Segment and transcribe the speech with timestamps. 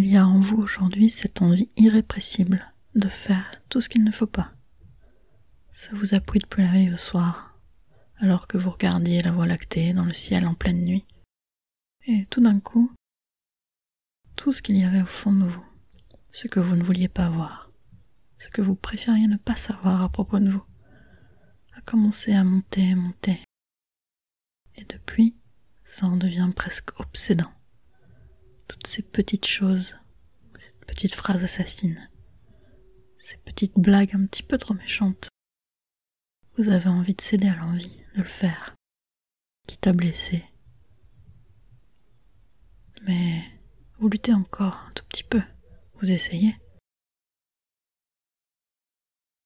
[0.00, 4.10] il y a en vous aujourd'hui cette envie irrépressible de faire tout ce qu'il ne
[4.10, 4.54] faut pas.
[5.74, 7.60] Ça vous a pris depuis la veille au soir,
[8.16, 11.04] alors que vous regardiez la voie lactée dans le ciel en pleine nuit.
[12.06, 12.90] Et tout d'un coup,
[14.36, 15.66] tout ce qu'il y avait au fond de vous,
[16.32, 17.70] ce que vous ne vouliez pas voir,
[18.38, 20.64] ce que vous préfériez ne pas savoir à propos de vous,
[21.76, 23.44] a commencé à monter, monter.
[24.76, 25.36] Et depuis,
[25.84, 27.52] ça en devient presque obsédant.
[28.70, 29.96] Toutes ces petites choses,
[30.56, 32.08] ces petites phrases assassines,
[33.18, 35.28] ces petites blagues un petit peu trop méchantes.
[36.56, 38.76] Vous avez envie de céder à l'envie de le faire,
[39.66, 40.44] quitte à blesser.
[43.08, 43.42] Mais
[43.98, 45.42] vous luttez encore un tout petit peu,
[45.94, 46.54] vous essayez.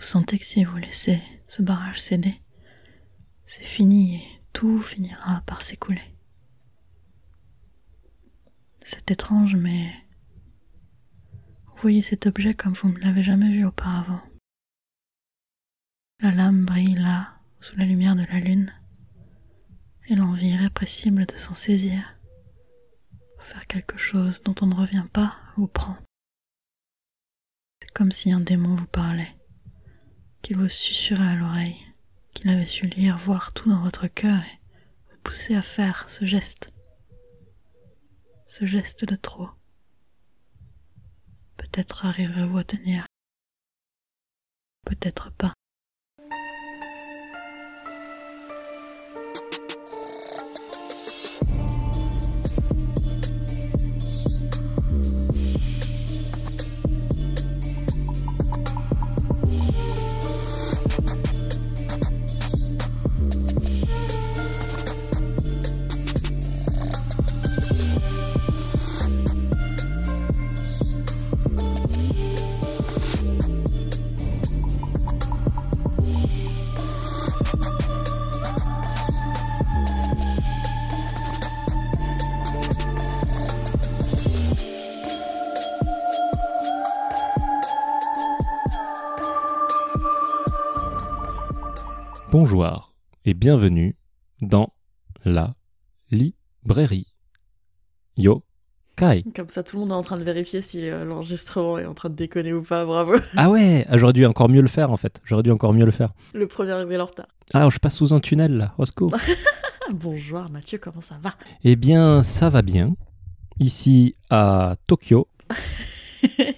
[0.01, 2.43] Vous sentez que si vous laissez ce barrage céder,
[3.47, 6.14] c'est fini et tout finira par s'écouler.
[8.87, 9.91] C'est étrange, mais
[11.67, 14.21] vous voyez cet objet comme vous ne l'avez jamais vu auparavant.
[16.21, 18.75] La lame brille là, sous la lumière de la lune,
[20.09, 22.19] et l'envie irrépressible de s'en saisir,
[23.39, 25.97] faire quelque chose dont on ne revient pas, vous prend.
[27.81, 29.35] C'est comme si un démon vous parlait,
[30.43, 31.81] qu'il vous susurrait à l'oreille,
[32.35, 34.61] qu'il avait su lire, voir tout dans votre cœur et
[35.11, 36.74] vous pousser à faire ce geste
[38.57, 39.49] ce geste de trop.
[41.57, 43.05] Peut-être arriverez-vous à tenir.
[44.87, 45.55] Peut-être pas.
[92.37, 92.93] Bonjour
[93.25, 93.97] et bienvenue
[94.41, 94.75] dans
[95.25, 95.55] la
[96.11, 97.07] librairie.
[98.17, 98.43] Yo
[98.97, 99.23] Kai.
[99.37, 101.95] Comme ça, tout le monde est en train de vérifier si euh, l'enregistrement est en
[101.95, 102.85] train de déconner ou pas.
[102.85, 103.15] Bravo.
[103.37, 105.21] Ah ouais, j'aurais dû encore mieux le faire en fait.
[105.25, 106.09] J'aurais dû encore mieux le faire.
[106.35, 107.29] Le premier arrivé en retard.
[107.53, 108.75] Ah, je passe sous un tunnel là.
[108.79, 109.15] Au secours.
[109.93, 111.35] Bonjour Mathieu, comment ça va?
[111.63, 112.97] Eh bien, ça va bien.
[113.61, 115.29] Ici à Tokyo.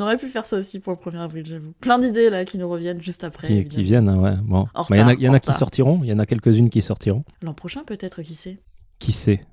[0.00, 1.72] On aurait pu faire ça aussi pour le 1er avril, j'avoue.
[1.80, 3.48] Plein d'idées là qui nous reviennent juste après.
[3.48, 4.36] Qui, qui viennent, hein, ouais.
[4.42, 6.70] Bon, il y en a, y en a qui sortiront, il y en a quelques-unes
[6.70, 7.24] qui sortiront.
[7.42, 8.58] L'an prochain peut-être, qui sait?
[8.98, 9.44] Qui sait?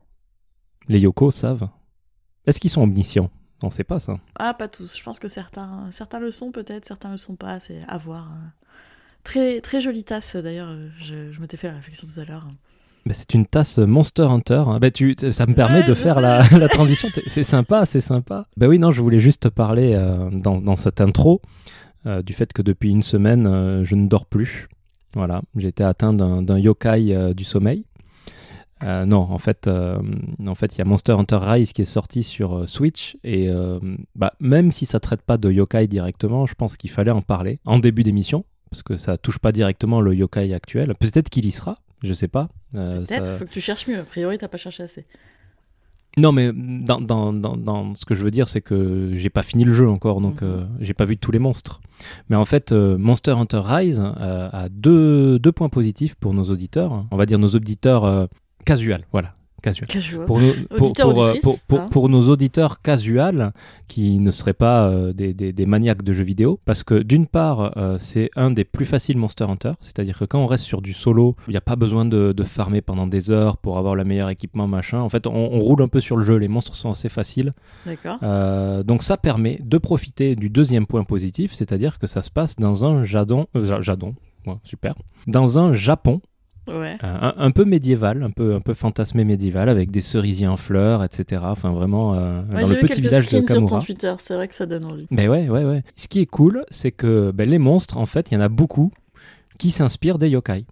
[0.87, 1.67] Les Yoko savent.
[2.45, 3.29] Est-ce qu'ils sont omniscients?
[3.61, 4.19] On sait pas ça.
[4.39, 4.97] Ah, pas tous.
[4.97, 7.59] Je pense que certains, certains le sont peut-être, certains le sont pas.
[7.59, 8.31] C'est à voir.
[8.31, 8.53] Hein.
[9.23, 10.73] Très, très jolie tasse d'ailleurs.
[10.99, 12.47] Je, je m'étais fait la réflexion tout à l'heure.
[13.05, 14.63] Bah, c'est une tasse Monster Hunter.
[14.81, 17.07] Bah, tu, ça me permet de faire la, la, transition.
[17.27, 18.45] C'est sympa, c'est sympa.
[18.57, 21.41] Bah oui, non, je voulais juste te parler euh, dans, dans, cette intro
[22.05, 24.67] euh, du fait que depuis une semaine, euh, je ne dors plus.
[25.13, 27.85] Voilà, j'ai été atteint d'un yokai du sommeil.
[28.83, 32.67] non, en fait, en fait, il y a Monster Hunter Rise qui est sorti sur
[32.69, 33.49] Switch et
[34.15, 37.59] bah, même si ça traite pas de yokai directement, je pense qu'il fallait en parler
[37.65, 40.93] en début d'émission parce que ça touche pas directement le yokai actuel.
[40.99, 42.49] Peut-être qu'il y sera, je sais pas.
[42.75, 43.99] Euh, Peut-être, faut que tu cherches mieux.
[43.99, 45.05] A priori, t'as pas cherché assez.
[46.17, 49.65] Non, mais dans, dans, dans, ce que je veux dire, c'est que j'ai pas fini
[49.65, 51.79] le jeu encore, donc euh, j'ai pas vu tous les monstres.
[52.29, 57.05] Mais en fait, euh, Monster Hunter Rise a deux, deux, points positifs pour nos auditeurs.
[57.11, 58.27] On va dire nos auditeurs
[58.65, 59.36] casual, voilà.
[60.27, 61.33] Pour, nos, euh,
[61.71, 61.87] hein.
[61.89, 63.51] pour, nos auditeurs casuals
[63.87, 67.77] qui ne seraient pas euh, des, des, maniaques de jeux vidéo, parce que d'une part,
[67.77, 70.93] euh, c'est un des plus faciles Monster Hunter, c'est-à-dire que quand on reste sur du
[70.93, 74.03] solo, il n'y a pas besoin de, de, farmer pendant des heures pour avoir le
[74.03, 74.99] meilleur équipement, machin.
[74.99, 77.53] En fait, on, roule un peu sur le jeu, les monstres sont assez faciles.
[77.85, 78.19] D'accord.
[78.83, 82.85] donc ça permet de profiter du deuxième point positif, c'est-à-dire que ça se passe dans
[82.85, 83.47] un jadon,
[83.81, 84.15] jadon,
[84.63, 84.93] super,
[85.25, 86.21] dans un Japon
[86.67, 86.97] Ouais.
[87.03, 91.03] Euh, un, peu médiéval, un peu, un peu fantasmé médiéval, avec des cerisiers en fleurs,
[91.03, 91.41] etc.
[91.45, 93.81] Enfin, vraiment, euh, dans le petit village de Kamura.
[94.19, 95.07] c'est vrai que ça donne envie.
[95.11, 95.83] Mais ouais, ouais, ouais.
[95.95, 98.49] Ce qui est cool, c'est que ben, les monstres, en fait, il y en a
[98.49, 98.91] beaucoup
[99.57, 100.65] qui s'inspirent des yokai.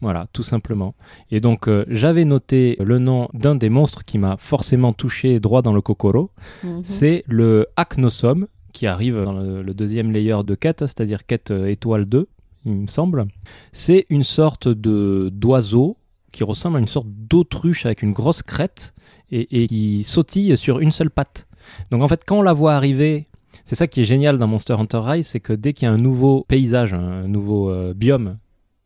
[0.00, 0.94] Voilà, tout simplement.
[1.32, 5.60] Et donc, euh, j'avais noté le nom d'un des monstres qui m'a forcément touché droit
[5.60, 6.30] dans le kokoro.
[6.62, 6.80] Mhm.
[6.84, 12.04] C'est le Aknosom, qui arrive dans le, le, deuxième layer de quête, c'est-à-dire quête étoile
[12.04, 12.28] 2
[12.64, 13.26] il me semble.
[13.72, 15.96] C'est une sorte de d'oiseau
[16.32, 18.94] qui ressemble à une sorte d'autruche avec une grosse crête
[19.30, 21.46] et, qui sautille sur une seule patte.
[21.90, 23.26] Donc en fait, quand on la voit arriver,
[23.64, 25.92] c'est ça qui est génial dans Monster Hunter Rise, c'est que dès qu'il y a
[25.92, 28.38] un nouveau paysage, un nouveau euh, biome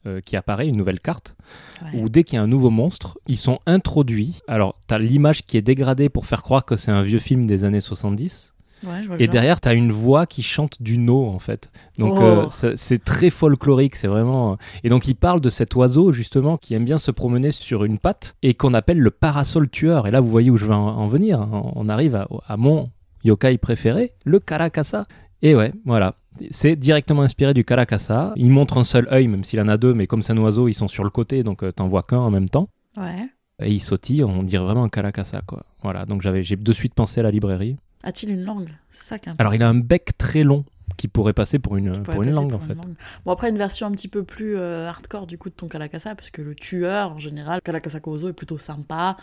[0.06, 1.36] euh, qui apparaît, une nouvelle carte,
[1.82, 2.00] Ouais.
[2.00, 4.40] ou dès qu'il y a un nouveau monstre, ils sont introduits.
[4.46, 7.44] Alors, tu as l'image qui est dégradée pour faire croire que c'est un vieux film
[7.46, 8.51] des années 70.
[8.84, 11.38] Ouais, je vois le Et derrière, tu as une voix qui chante du no, en
[11.38, 11.70] fait.
[11.98, 12.22] Donc, Oh.
[12.22, 14.56] euh, c'est c'est très folklorique, c'est vraiment.
[14.84, 17.98] Et donc, il parle de cet oiseau, justement, qui aime bien se promener sur une
[17.98, 20.06] patte et qu'on appelle le parasol tueur.
[20.06, 21.40] Et là, vous voyez où je veux en, en venir.
[21.52, 22.90] On on arrive à, à mon
[23.24, 25.06] yokai préféré, le Karakasa.
[25.42, 26.14] Et ouais, voilà.
[26.50, 28.32] C'est directement inspiré du Karakasa.
[28.36, 30.66] Il montre un seul œil, même s'il en a deux, mais comme c'est un oiseau,
[30.68, 32.68] ils sont sur le côté, donc euh, t'en vois qu'un en même temps.
[32.96, 33.28] Ouais.
[33.60, 35.62] Et il sautille, on dirait vraiment un Karakasa, quoi.
[35.82, 37.76] Voilà, donc j'avais, j'ai de suite pensé à la librairie.
[38.02, 38.68] A-t-il une langue?
[38.90, 40.64] C'est ça Alors, il a un bec très long
[40.96, 42.74] qui pourrait passer pour une, pour une langue, pour en fait.
[42.74, 42.94] langue.
[43.24, 46.14] Bon, après, une version un petit peu plus euh, hardcore du coup de ton Kalakasa,
[46.14, 49.16] parce que le tueur, en général, Kalakasa Kozo est plutôt sympa.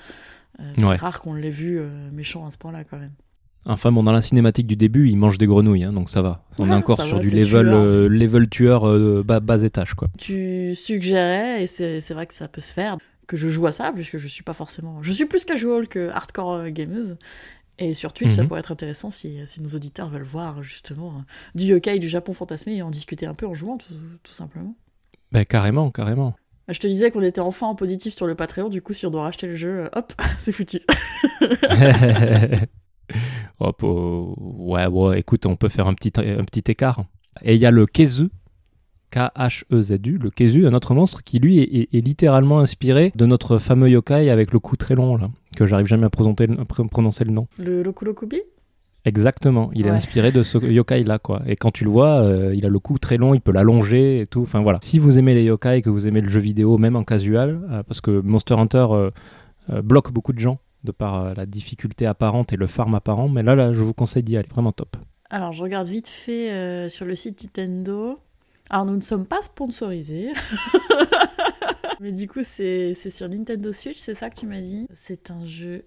[0.59, 0.95] Euh, c'est Ouais.
[0.95, 3.11] rare qu'on l'ait vu euh, méchant à ce point-là, quand même.
[3.65, 6.43] Enfin bon, dans la cinématique du début, il mange des grenouilles, hein, donc ça va.
[6.57, 7.75] On est encore sur du level, tueur.
[7.83, 10.07] euh, level tueur euh, bas, bas étage, quoi.
[10.17, 12.97] Tu suggérais, et c'est vrai que ça peut se faire,
[13.27, 15.03] que je joue à ça, puisque je suis pas forcément.
[15.03, 17.17] Je suis plus casual que hardcore gameuse.
[17.81, 18.47] Et sur Twitch, ça Mhm.
[18.49, 21.21] pourrait être intéressant si, si nos auditeurs veulent voir justement euh,
[21.55, 24.75] du yokai du Japon fantasmé et en discuter un peu en jouant, tout, tout simplement.
[25.31, 26.35] Ben carrément, carrément.
[26.67, 29.09] Je te disais qu'on était enfin en positif sur le Patreon, du coup, si on
[29.11, 30.81] doit racheter le jeu, euh, hop, c'est foutu.
[33.59, 37.03] Hop, oh, ouais, ouais, écoute, on peut faire un petit, un petit écart.
[37.41, 38.29] Et il y a le Kezu,
[39.11, 43.57] K-H-E-Z-U, le Kezu, un autre monstre qui lui est, est- est littéralement inspiré de notre
[43.57, 46.87] fameux yokai avec le cou très long, là, que j'arrive jamais à prononcer, à pr-
[46.89, 47.47] prononcer le nom.
[47.57, 48.41] Le Lokulokubi?
[49.05, 51.41] Exactement, il est inspiré de ce yokai là quoi.
[51.47, 54.19] Et quand tu le vois, euh, il a le cou très long, il peut l'allonger
[54.19, 54.41] et tout.
[54.41, 54.79] Enfin voilà.
[54.81, 57.81] Si vous aimez les yokai, que vous aimez le jeu vidéo, même en casual, euh,
[57.83, 59.11] parce que Monster Hunter euh,
[59.83, 63.55] bloque beaucoup de gens de par la difficulté apparente et le farm apparent, mais là,
[63.55, 64.97] là, je vous conseille d'y aller, vraiment top.
[65.29, 68.17] Alors, je regarde vite fait sur le site Nintendo.
[68.69, 70.31] Alors, nous ne sommes pas sponsorisés.
[71.99, 74.87] Mais du coup, c'est sur Nintendo Switch, c'est ça que tu m'as dit?
[74.93, 75.85] C'est un jeu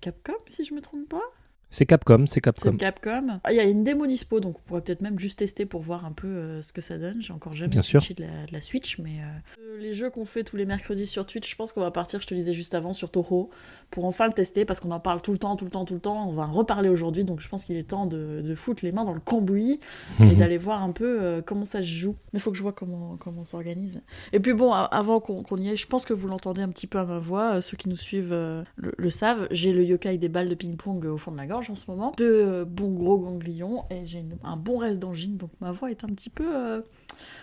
[0.00, 1.22] Capcom, si je me trompe pas?
[1.70, 2.76] C'est Capcom, c'est C'est Capcom.
[2.78, 3.26] Capcom.
[3.44, 5.82] Ah, Il y a une démo dispo, donc on pourrait peut-être même juste tester pour
[5.82, 7.20] voir un peu euh, ce que ça donne.
[7.20, 8.00] J'ai encore jamais Bien sûr.
[8.00, 11.26] de la, de la Switch, mais euh, les jeux qu'on fait tous les mercredis sur
[11.26, 13.50] Twitch, je pense qu'on va partir, je te le disais juste avant, sur Toho,
[13.90, 15.92] pour enfin le tester, parce qu'on en parle tout le temps, tout le temps, tout
[15.92, 16.26] le temps.
[16.26, 18.92] On va en reparler aujourd'hui, donc je pense qu'il est temps de, de foutre les
[18.92, 19.78] mains dans le cambouis
[20.20, 20.36] et Mhm.
[20.36, 22.16] d'aller voir un peu euh, comment ça se joue.
[22.32, 24.00] Mais il faut que je vois comment, comment on s'organise.
[24.32, 26.98] Et puis bon, avant qu'on y aille, je pense que vous l'entendez un petit peu
[26.98, 30.16] à ma voix, euh, ceux qui nous suivent euh, le, le savent, j'ai le yokai
[30.16, 32.64] des balles de ping-pong euh, au fond de la gorge en ce moment, deux euh,
[32.64, 36.30] bons gros ganglions, et j'ai un bon reste d'angine, donc ma voix est un petit
[36.30, 36.46] peu...
[36.56, 36.80] euh,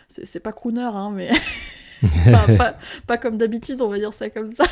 [0.09, 1.29] c'est c'est pas crooner, hein, mais...
[2.31, 2.77] pas, pas-
[3.07, 4.63] pas comme d'habitude, on va dire ça comme ça.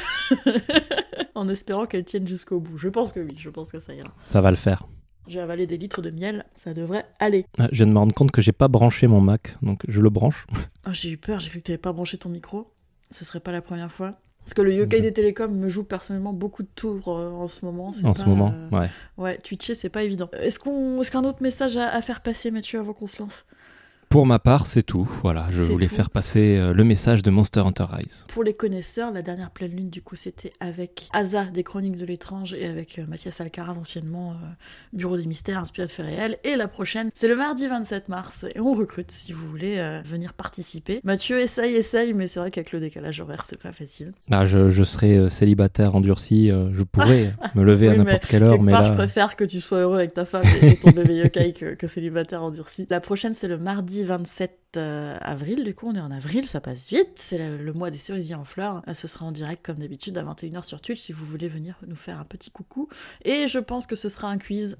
[1.35, 2.77] en espérant qu'elle tienne jusqu'au bout.
[2.77, 4.09] Je pense que oui, je pense que ça ira.
[4.27, 4.85] Ça va le faire.
[5.27, 7.45] J'ai avalé des litres de miel, ça devrait aller.
[7.57, 10.01] Ah, Je viens de me rendre compte que j'ai pas branché mon Mac, donc je
[10.01, 10.45] le branche.
[10.85, 12.69] Oh, j'ai eu peur, j'ai cru que t'avais pas branché ton micro.
[13.09, 14.15] Ce serait pas la première fois.
[14.43, 17.63] Parce que le yokai des télécoms me joue personnellement beaucoup de tours euh, en ce
[17.65, 17.93] moment.
[18.03, 18.89] En pas, ce moment, euh, ouais.
[19.17, 20.29] Ouais, Twitcher, c'est pas évident.
[20.33, 23.45] Est-ce qu'on, est-ce qu'un autre message à, à faire passer, Mathieu, avant qu'on se lance?
[24.13, 25.09] Pour ma part, c'est tout.
[25.23, 25.95] Voilà, je voulais tout.
[25.95, 28.25] faire passer euh, le message de Monster Hunter Rise.
[28.27, 32.05] Pour les connaisseurs, la dernière pleine lune, du coup, c'était avec Asa des Chroniques de
[32.05, 34.35] l'étrange et avec euh, Mathias Alcaraz, anciennement euh,
[34.93, 36.37] Bureau des mystères, inspiré de faits réels.
[36.43, 38.45] Et la prochaine, c'est le mardi 27 mars.
[38.53, 41.01] Et on recrute si vous voulez euh, venir participer.
[41.03, 44.13] Mathieu essaye, essaye, mais c'est vrai qu'avec le décalage horaire, c'est pas facile.
[44.29, 48.73] Là, je, je serai célibataire endurci, je pourrais me lever à n'importe quelle heure, mais
[48.73, 51.53] part, là, je préfère que tu sois heureux avec ta femme et ton bébé yokai
[51.53, 52.85] que, que célibataire endurci.
[52.91, 55.63] La prochaine, c'est le mardi 27 euh, avril.
[55.63, 57.13] Du coup, on est en avril, ça passe vite.
[57.15, 58.81] C'est le, mois des cerisiers en fleurs.
[58.87, 61.77] Euh, Ce sera en direct, comme d'habitude, à 21h sur Twitch si vous voulez venir
[61.87, 62.89] nous faire un petit coucou.
[63.23, 64.77] Et je pense que ce sera un quiz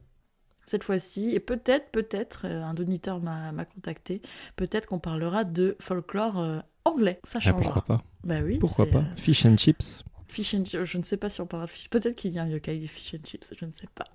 [0.66, 1.32] cette fois-ci.
[1.32, 4.22] Et peut-être, peut-être, euh, un auditeur m'a m'a contacté,
[4.56, 7.20] peut-être qu'on parlera de folklore anglais.
[7.24, 7.62] Ça ah, changera.
[7.62, 8.04] pourquoi pas?
[8.24, 8.58] Bah oui.
[8.60, 9.04] Pourquoi pas?
[9.16, 11.90] Fish and chips Fish and chips, je ne sais pas si on parlera de fish.
[11.92, 14.06] Peut-être qu'il y a un yokai du fish and chips, je ne sais pas.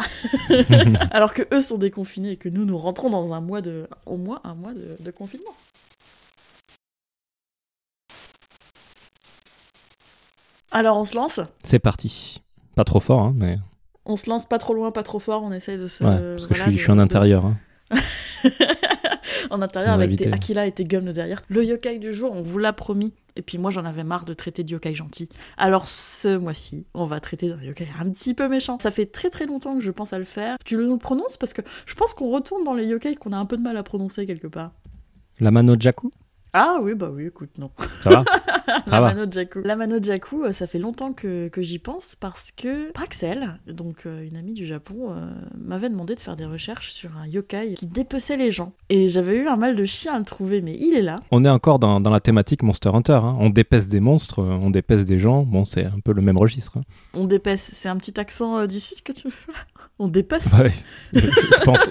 [1.13, 4.17] Alors que eux sont déconfinés et que nous, nous rentrons dans un mois de, au
[4.17, 5.55] moins un mois de, de confinement.
[10.71, 11.41] Alors on se lance?
[11.63, 12.43] C'est parti.
[12.75, 13.59] Pas trop fort, hein, mais
[14.05, 16.05] On se lance pas trop loin, pas trop fort, on essaye de se...
[16.05, 17.45] ouais, parce que je suis, de- je suis en intérieur.
[17.47, 17.57] hein.
[19.51, 20.33] en intérieur On avec tes.
[20.33, 21.43] Aquila et tes gums derrière.
[21.49, 23.13] Le yokai du jour, on vous l'a promis.
[23.39, 25.29] Et puis moi, j'en avais marre de traiter de yokai gentil.
[25.57, 28.79] Alors ce mois-ci, on va traiter d'un yokai un petit peu méchant.
[28.81, 30.57] Ça fait très très longtemps que je pense à le faire.
[30.65, 31.37] Tu le prononces?
[31.37, 33.77] Parce que je pense qu'on retourne dans les yokai qu'on a un peu de mal
[33.77, 34.73] à prononcer quelque part.
[35.39, 36.11] La Mano Jaku?
[36.55, 37.71] Ah oui, bah oui, écoute, non.
[38.03, 38.25] Ça va
[38.91, 39.01] la.
[39.15, 39.61] Mano Jaku.
[39.65, 44.07] La Mano Jaku, euh, ça fait longtemps que, que j'y pense parce que Praxel, donc
[44.07, 47.75] euh, une amie du Japon, euh, m'avait demandé de faire des recherches sur un yokai
[47.75, 48.73] qui dépeçait les gens.
[48.89, 51.21] Et j'avais eu un mal de chien à le trouver, mais il est là.
[51.31, 53.21] On est encore dans, dans la thématique Monster Hunter.
[53.23, 53.37] hein.
[53.41, 55.43] On dépèce des monstres, on dépèce des gens.
[55.43, 56.79] Bon, c'est un peu le même registre.
[56.79, 56.83] hein.
[57.15, 57.71] On dépaisse.
[57.75, 59.29] C'est un petit accent euh, du sud que tu
[59.99, 60.71] On dépasse Ouais.
[61.13, 61.91] je, je- je pense,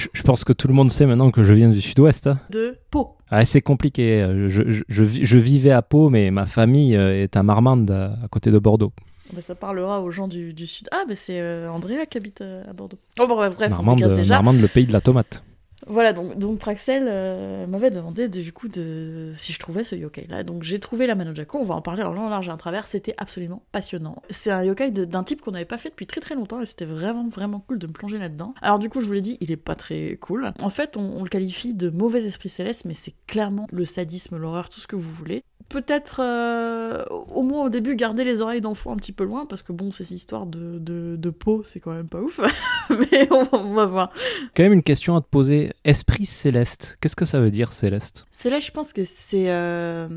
[0.00, 2.26] je, je pense que tout le monde sait maintenant que je viens du sud-ouest.
[2.26, 2.38] hein.
[2.50, 3.10] de peau.
[3.30, 4.22] Ah, c'est compliqué.
[4.22, 7.42] euh, Je, je- je vi- je vivais à Pau, mais ma famille euh, est à
[7.42, 8.92] Marmande, à, côté de Bordeaux.
[9.32, 10.88] Bah, ça parlera aux gens du, du sud.
[10.90, 12.98] Ah, bah c'est euh, Andrea qui habite euh, à Bordeaux.
[13.20, 14.34] Oh, bon, bref, Marmande, déjà.
[14.34, 15.44] Marmande, le pays de la tomate.
[15.86, 20.26] Voilà, donc, Praxel euh, m'avait demandé de- du coup de, si je trouvais ce yokai
[20.28, 20.42] là.
[20.42, 22.56] Donc j'ai trouvé la Manojaku, on va en parler en long, en large et en
[22.56, 24.22] travers, c'était absolument passionnant.
[24.30, 26.84] C'est un yokai d'un type qu'on n'avait pas fait depuis très très longtemps et c'était
[26.84, 28.54] vraiment vraiment cool de me plonger là-dedans.
[28.62, 30.52] Alors du coup, je vous l'ai dit, il est pas très cool.
[30.60, 34.36] En fait, on, on le qualifie de mauvais esprit céleste, mais c'est clairement le sadisme,
[34.36, 35.42] l'horreur, tout ce que vous voulez.
[35.70, 39.62] Peut-être euh, au moins au début garder les oreilles d'enfant un petit peu loin parce
[39.62, 42.40] que bon, ces histoires de, de, de peau, c'est quand même pas ouf.
[42.90, 44.10] mais on va- on va voir.
[44.56, 45.70] Quand même une question à te poser.
[45.84, 48.26] Esprit céleste, qu'est-ce que ça veut dire céleste?
[48.44, 49.48] Là, je pense que c'est.
[49.50, 50.08] euh,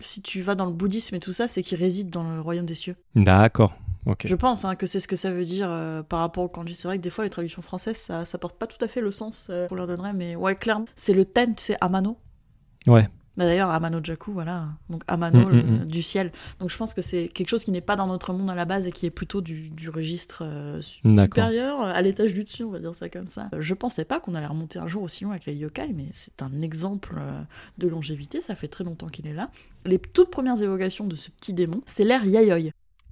[0.00, 2.64] si tu vas dans le bouddhisme et tout ça, c'est qu'il réside dans le royaume
[2.66, 2.96] des cieux.
[3.14, 3.74] D'accord.
[4.06, 4.26] Ok.
[4.26, 6.74] Je pense hein, que c'est ce que ça veut dire euh, par rapport au kanji.
[6.74, 9.00] C'est vrai que des fois, les traductions françaises, ça, ça porte pas tout à fait
[9.02, 10.86] le sens euh, qu'on leur donnerait, mais ouais, clairement.
[10.96, 12.16] C'est le ten, tu sais, Amano.
[12.86, 13.06] Ouais.
[13.36, 14.68] Bah d'ailleurs, Amano Jaku, voilà.
[14.90, 15.84] Donc Amano, Mm, le- mm, mm.
[15.86, 16.32] du ciel.
[16.60, 18.64] Donc je pense que c'est quelque chose qui n'est pas dans notre monde à la
[18.66, 22.62] base et qui est plutôt du, du registre euh, supérieur, euh, à l'étage du dessus,
[22.64, 23.48] on va dire ça comme ça.
[23.54, 26.06] Euh, Je pensais pas qu'on allait remonter un jour aussi loin avec les yokai, mais
[26.12, 27.40] c'est un exemple euh,
[27.78, 29.50] de longévité, ça fait très longtemps qu'il est là.
[29.86, 32.70] Les toutes premières évocations de ce petit démon, c'est l'air Yayoi.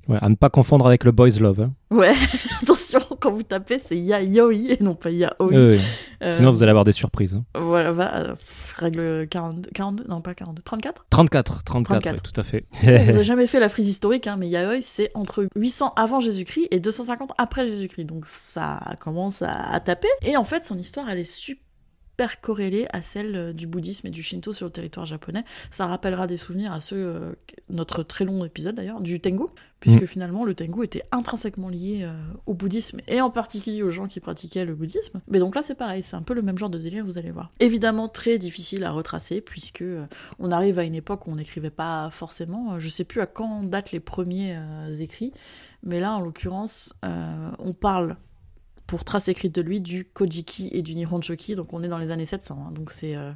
[0.08, 1.60] Ouais, à ne pas confondre avec le boys love.
[1.60, 1.72] hein.
[1.90, 2.14] Ouais,
[2.62, 5.34] attention, quand vous tapez, c'est Yayoi et non pas Yaoi.
[5.40, 5.80] Euh, oui.
[6.22, 7.34] Euh, Sinon, vous allez avoir des surprises.
[7.34, 7.44] hein.
[7.54, 12.14] Voilà, euh, pff, règle 42, 42, non pas 42, 34 34, 34, 34.
[12.14, 12.64] ouais, tout à fait.
[12.82, 16.20] On vous a jamais fait la frise historique, hein, mais Yaoi, c'est entre 800 avant
[16.20, 18.04] Jésus-Christ et 250 après Jésus-Christ.
[18.04, 20.08] Donc ça commence à, à taper.
[20.22, 21.62] Et en fait, son histoire, elle est super
[22.28, 25.44] corrélée à celle euh, du bouddhisme et du shinto sur le territoire japonais.
[25.70, 27.32] Ça rappellera des souvenirs à ceux, euh,
[27.68, 29.46] notre très long épisode d'ailleurs, du Tengu,
[29.80, 30.06] puisque Mm.
[30.06, 32.12] finalement le Tengu était intrinsèquement lié euh,
[32.46, 35.20] au bouddhisme et en particulier aux gens qui pratiquaient le bouddhisme.
[35.28, 37.30] Mais donc là, c'est pareil, c'est un peu le même genre de délire, vous allez
[37.30, 37.50] voir.
[37.60, 40.06] Évidemment, très difficile à retracer, puisque euh,
[40.38, 42.78] on arrive à une époque où on n'écrivait pas forcément.
[42.78, 44.58] Je sais plus à quand datent les premiers
[45.00, 45.32] écrits,
[45.82, 48.16] mais là, en l'occurrence, on parle
[48.90, 52.10] pour trace écrite de lui du Kojiki et du Nihonshoki, donc on est dans les
[52.10, 53.30] années 700, hein, donc c'est euh,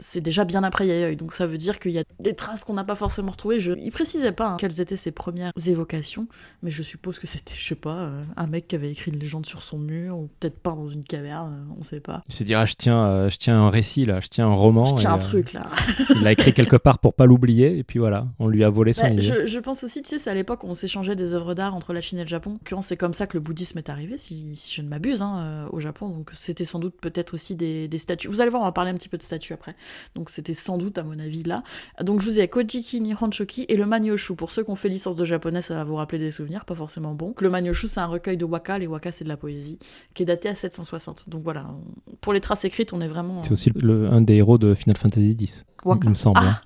[0.00, 2.74] c'est déjà bien après Yayoi, donc ça veut dire qu'il y a des traces qu'on
[2.74, 3.60] n'a pas forcément retrouvées.
[3.60, 3.72] Je...
[3.78, 6.26] Il précisait pas hein, quelles étaient ses premières évocations,
[6.62, 9.18] mais je suppose que c'était, je sais pas, euh, un mec qui avait écrit une
[9.18, 12.22] légende sur son mur, ou peut-être pas dans une caverne, euh, on sait pas.
[12.28, 14.54] Il s'est dit, ah, je tiens, euh, je tiens un récit là, je tiens un
[14.54, 14.84] roman.
[14.84, 15.66] Je tiens et, un euh, truc là.
[16.10, 18.92] il l'a écrit quelque part pour pas l'oublier, et puis voilà, on lui a volé
[18.92, 19.22] son Bah, idée.
[19.22, 21.74] je, je pense aussi, tu sais, c'est à l'époque où on s'échangeait des œuvres d'art
[21.74, 22.52] entre la Chine et le Japon.
[22.52, 25.68] L'occurrence, c'est comme ça que le bouddhisme est arrivé, si, si je ne m'abuse, hein,
[25.70, 26.08] au Japon.
[26.08, 28.28] Donc c'était sans doute peut-être aussi des, des statues.
[28.28, 29.74] Vous allez voir, on va parler un petit peu de statues après.
[30.14, 31.62] Donc c'était sans doute, à mon avis, là.
[32.02, 34.34] Donc je vous ai Kojiki, Nihonshoki et le Manyoshu.
[34.34, 36.74] Pour ceux qui ont fait licence de japonais, ça va vous rappeler des souvenirs, pas
[36.74, 37.34] forcément bons.
[37.40, 38.78] Le Manyoshu, c'est un recueil de waka.
[38.78, 39.78] Les waka, c'est de la poésie,
[40.14, 41.28] qui est daté à 760.
[41.28, 43.42] Donc voilà, on- pour les traces écrites, on est vraiment...
[43.42, 46.00] C'est aussi le- un des héros de Final Fantasy X, Waka.
[46.04, 46.38] il me semble.
[46.38, 46.60] hein.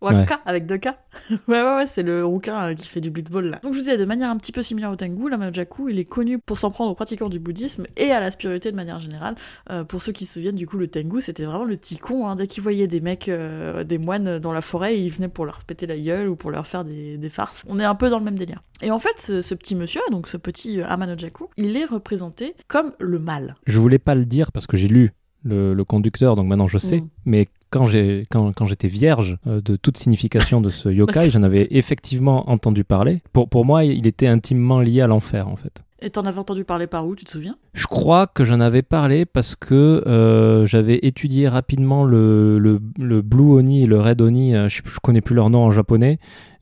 [0.00, 0.86] Waka avec deux K.
[1.30, 3.58] ouais, ouais, ouais, c'est le rouquin euh, qui fait du blitzball là.
[3.62, 5.98] Donc je vous disais, de manière un petit peu similaire au Tengu, la Majaku, il
[5.98, 9.00] est connu pour s'en prendre aux pratiquants du bouddhisme et à la spiritualité de manière
[9.00, 9.34] générale.
[9.70, 12.26] Euh, pour ceux qui se souviennent, du coup, le Tengu, c'était vraiment le petit con.
[12.26, 12.36] Hein.
[12.36, 15.64] Dès qu'il voyait des mecs, euh, des moines dans la forêt, il venait pour leur
[15.64, 17.64] péter la gueule ou pour leur faire des, des farces.
[17.68, 18.62] On est un peu dans le même délire.
[18.82, 22.92] Et en fait, ce, ce petit monsieur, donc ce petit Amanojaku, il est représenté comme
[22.98, 23.56] le mal.
[23.66, 25.12] Je voulais pas le dire parce que j'ai lu
[25.46, 27.08] le, le conducteur, donc maintenant je sais, Mm.
[27.24, 31.42] mais quand j'ai quand, quand j'étais vierge euh, de toute signification de ce yokai, j'en
[31.42, 33.22] avais effectivement entendu parler.
[33.32, 35.82] Pour, pour moi, il était intimement lié à l'enfer en fait.
[36.02, 37.56] Et t'en avais entendu parler par où, tu te souviens?
[37.72, 43.22] Je crois que j'en avais parlé parce que euh, j'avais étudié rapidement le, le, le
[43.22, 46.18] Blue Oni et le Red Oni, euh, je, je connais plus leur nom en japonais,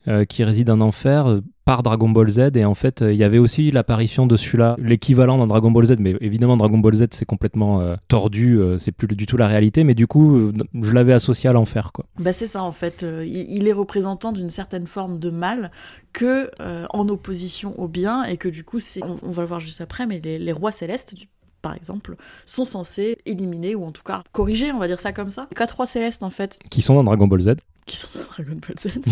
[0.07, 2.51] euh, qui résident en enfer par Dragon Ball Z.
[2.55, 5.85] Et en fait, euh, il y avait aussi l'apparition de celui-là, l'équivalent dans Dragon Ball
[5.85, 5.95] Z.
[5.99, 9.47] Mais évidemment, Dragon Ball Z, c'est complètement euh, tordu, euh, c'est plus du tout la
[9.47, 9.83] réalité.
[9.83, 12.05] Mais du coup, je l'avais associé à l'enfer, quoi.
[12.19, 15.71] Bah c'est ça en fait, il, il est représentant d'une certaine forme de mal
[16.13, 19.47] que euh, en opposition au bien et que du coup c'est, on, on va le
[19.47, 21.27] voir juste après, mais les, les rois célestes du-
[21.61, 25.31] par exemple sont censés éliminer ou en tout cas corriger, on va dire ça comme
[25.31, 25.47] ça.
[25.49, 27.49] Les quatre rois célestes en fait Qui sont dans Dragon Ball Z.
[27.85, 28.93] qui sont dans Dragon Ball Z.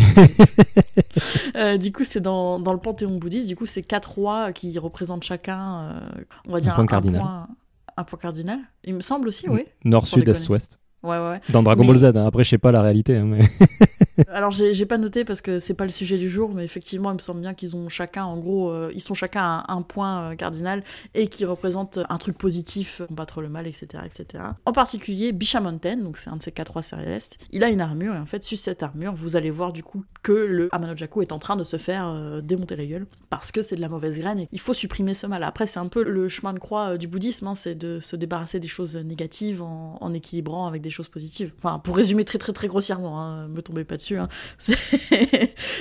[1.56, 4.76] Euh, du coup c'est dans, dans le panthéon bouddhiste, du coup c'est quatre rois qui
[4.78, 7.20] représentent chacun, euh, on va dire point cardinal.
[7.20, 7.48] point,
[7.96, 8.58] un point cardinal.
[8.82, 9.64] Il me semble aussi, oui.
[9.84, 10.48] Nord, Sud, Est.
[10.48, 10.80] Ouest.
[11.04, 11.40] Ouais, ouais.
[11.50, 12.26] Dans Dragon Mais- Ball Z, hein.
[12.26, 13.16] après je sais pas la réalité.
[13.16, 13.40] hein, mais...
[14.28, 17.14] Alors j'ai pas noté parce que c'est pas le sujet du jour, mais effectivement il
[17.14, 20.30] me semble bien qu'ils ont chacun, en gros, euh, ils sont chacun à un point
[20.32, 20.84] euh, cardinal
[21.14, 24.44] et qui représente un truc positif, euh, combattre le mal, etc., etc.
[24.66, 27.38] En particulier Bisha Mountain, donc c'est un de ces quatre rois célestes.
[27.50, 30.04] Il a une armure et en fait sur cette armure, vous allez voir du coup
[30.22, 33.62] que le Amanojaku est en train de se faire euh, démonter la gueule parce que
[33.62, 35.42] c'est de la mauvaise graine et il faut supprimer ce mal.
[35.42, 38.60] Après c'est un peu le chemin de croix du bouddhisme, hein, c'est de se débarrasser
[38.60, 41.52] des choses négatives en, en équilibrant avec des choses positives.
[41.58, 44.18] Enfin pour résumer très très très grossièrement, hein, me tombez pas dessus.
[44.18, 44.28] hein.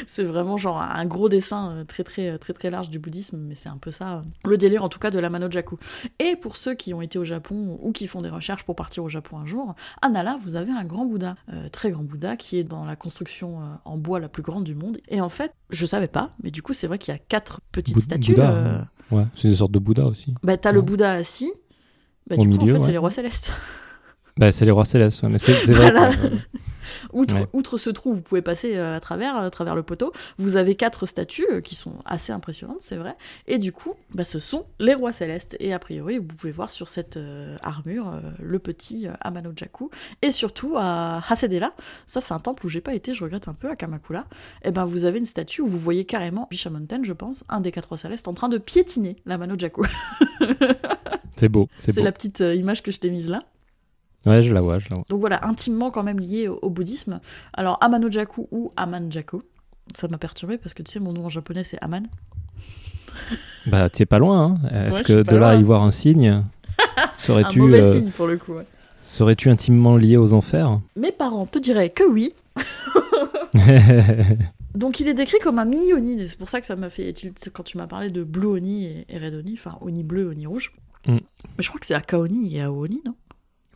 [0.07, 3.55] C'est vraiment genre un gros dessin euh, très très très très large du bouddhisme, mais
[3.55, 5.77] c'est un peu ça euh, le délire en tout cas de la Manojaku.
[6.19, 9.03] Et pour ceux qui ont été au Japon ou qui font des recherches pour partir
[9.03, 12.35] au Japon un jour, à Nala vous avez un grand Bouddha, euh, très grand Bouddha
[12.37, 14.97] qui est dans la construction euh, en bois la plus grande du monde.
[15.07, 17.61] Et en fait, je savais pas, mais du coup c'est vrai qu'il y a quatre
[17.71, 18.31] petites Bou- statues.
[18.33, 18.87] Bouddha, euh, hein.
[19.11, 20.33] Ouais, c'est une sorte de Bouddha aussi.
[20.43, 20.81] Bah t'as le.
[20.81, 21.51] Bouddha assis.
[22.27, 23.51] Bah, Au du coup, en milieu, fait, c'est les rois célestes.
[24.37, 25.91] Bah, c'est les rois célestes, ouais, mais c'est vrai.
[25.91, 26.13] Voilà.
[26.15, 26.29] quoi.
[27.13, 27.47] Outre, Ouais.
[27.53, 30.11] outre ce trou, vous pouvez passer euh, à travers, à travers le poteau.
[30.37, 33.15] Vous avez quatre statues euh, qui sont assez impressionnantes, c'est vrai.
[33.47, 35.55] Et du coup, bah, ce sont les rois célestes.
[35.59, 39.91] Et a priori, vous pouvez voir sur cette euh, armure euh, le petit euh, Amanojaku.
[40.21, 41.73] Et surtout à Hasedela,
[42.07, 44.25] ça c'est un temple où j'ai pas été, je regrette un peu, à Kamakura.
[44.63, 47.59] Et ben vous avez une statue où vous voyez carrément Bisha Mountain, je pense, un
[47.59, 49.85] des quatre rois célestes, en train de piétiner l'Amanojaku.
[51.35, 53.43] C'est beau, c'est la petite image que je t'ai mise là.
[54.25, 55.05] Ouais, je la vois, je la vois.
[55.09, 57.19] Donc voilà, intimement quand même lié au, au bouddhisme.
[57.53, 59.41] Alors Amanojaku ou Amanjaku,
[59.95, 62.03] ça m'a perturbé parce que tu sais, mon nom en japonais c'est Aman.
[63.67, 64.87] Bah, t'es pas loin, hein.
[64.87, 66.27] Est-ce Ouais, que de là à y voir un signe,
[66.97, 68.53] Un serais-tu mauvais euh, signe pour le coup.
[68.53, 68.65] ouais.
[69.01, 70.79] serais-tu intimement lié aux enfers?
[70.97, 72.33] Mes parents te diraient que oui.
[74.75, 76.89] Donc il est décrit comme un mini Oni, et c'est pour ça que ça m'a
[76.89, 80.03] fait tilt quand tu m'as parlé de Blue Oni et, et Red Oni, enfin Oni
[80.03, 80.73] bleu, Oni rouge.
[81.05, 81.17] Mm.
[81.57, 83.13] Mais je crois que c'est Akaoni et Aoni, non?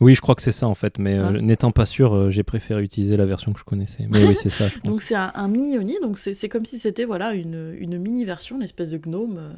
[0.00, 2.44] Oui, je crois que c'est ça en fait, mais euh, n'étant pas sûr, euh, j'ai
[2.44, 4.06] préféré utiliser la version que je connaissais.
[4.10, 4.92] Mais oui, c'est ça, je pense.
[4.92, 8.24] Donc c'est un, un mini Oni, donc c'est comme si c'était voilà une, une mini
[8.24, 9.52] version, une espèce de gnome euh,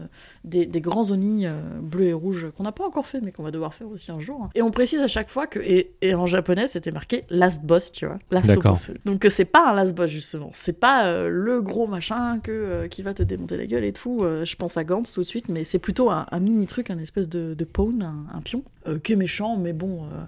[0.44, 1.46] des, des grands Oni
[1.82, 4.20] bleus et rouges qu'on n'a pas encore fait, mais qu'on va devoir faire aussi un
[4.20, 4.40] jour.
[4.44, 4.50] hein.
[4.54, 7.92] Et on précise à chaque fois que, et, et en japonais c'était marqué last boss,
[7.92, 8.18] tu vois.
[8.30, 8.72] Last D'accord.
[8.72, 8.90] boss.
[9.04, 13.12] Donc c'est pas un last boss justement, c'est pas le gros machin que, qui va
[13.14, 14.24] te démonter la gueule et tout.
[14.44, 16.98] je pense à Gantz tout de suite, mais c'est plutôt un, un mini truc, un
[16.98, 18.62] espèce de, de pawn, un, un pion,
[19.04, 20.04] qui est méchant, mais bon.
[20.04, 20.24] euh,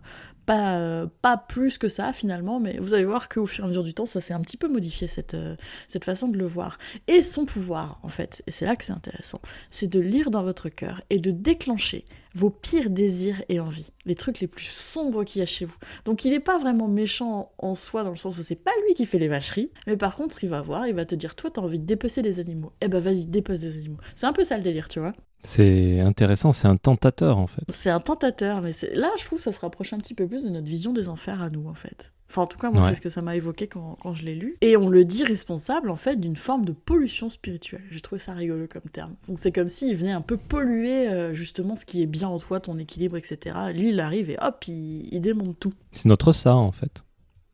[0.47, 3.69] pas, euh, pas plus que ça finalement, mais vous allez voir qu'au fur et à
[3.69, 5.57] mesure du temps, ça s'est un petit peu modifié cette, euh,
[5.89, 6.79] cette façon de le voir.
[7.07, 10.43] Et son pouvoir, en fait, et c'est là que c'est intéressant, c'est de lire dans
[10.43, 12.05] votre cœur et de déclencher
[12.35, 15.77] vos pires désirs et envies, les trucs les plus sombres qu'il y a chez vous.
[16.05, 18.95] Donc il n'est pas vraiment méchant en soi dans le sens où c'est pas lui
[18.95, 21.51] qui fait les vacheries, mais par contre il va voir, il va te dire toi
[21.51, 23.99] t'as envie de dépecer des animaux, eh ben vas-y dépece des animaux.
[24.15, 25.13] C'est un peu ça le délire, tu vois.
[25.45, 27.65] C'est intéressant, c'est un tentateur en fait.
[27.69, 30.45] C'est un tentateur, mais là je trouve que ça se rapproche un petit peu plus
[30.45, 32.13] de notre vision des enfers à nous en fait.
[32.33, 32.89] Enfin en tout cas moi Ouais.
[32.89, 34.57] c'est ce que ça m'a évoqué quand, quand je l'ai lu.
[34.63, 37.83] Et on le dit responsable en fait d'une forme de pollution spirituelle.
[37.91, 39.17] J'ai trouvé ça rigolo comme terme.
[39.29, 42.39] Donc c'est comme s'il venait un peu polluer euh, justement ce qui est bien en
[42.39, 43.55] toi, ton équilibre, etc.
[43.75, 45.75] Lui il arrive et hop il, il démonte tout.
[45.91, 47.05] C'est notre ça en fait.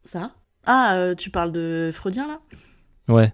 [0.04, 0.30] Ça?
[0.64, 2.38] Ah euh, tu parles de Freudien là?
[3.12, 3.32] Ouais.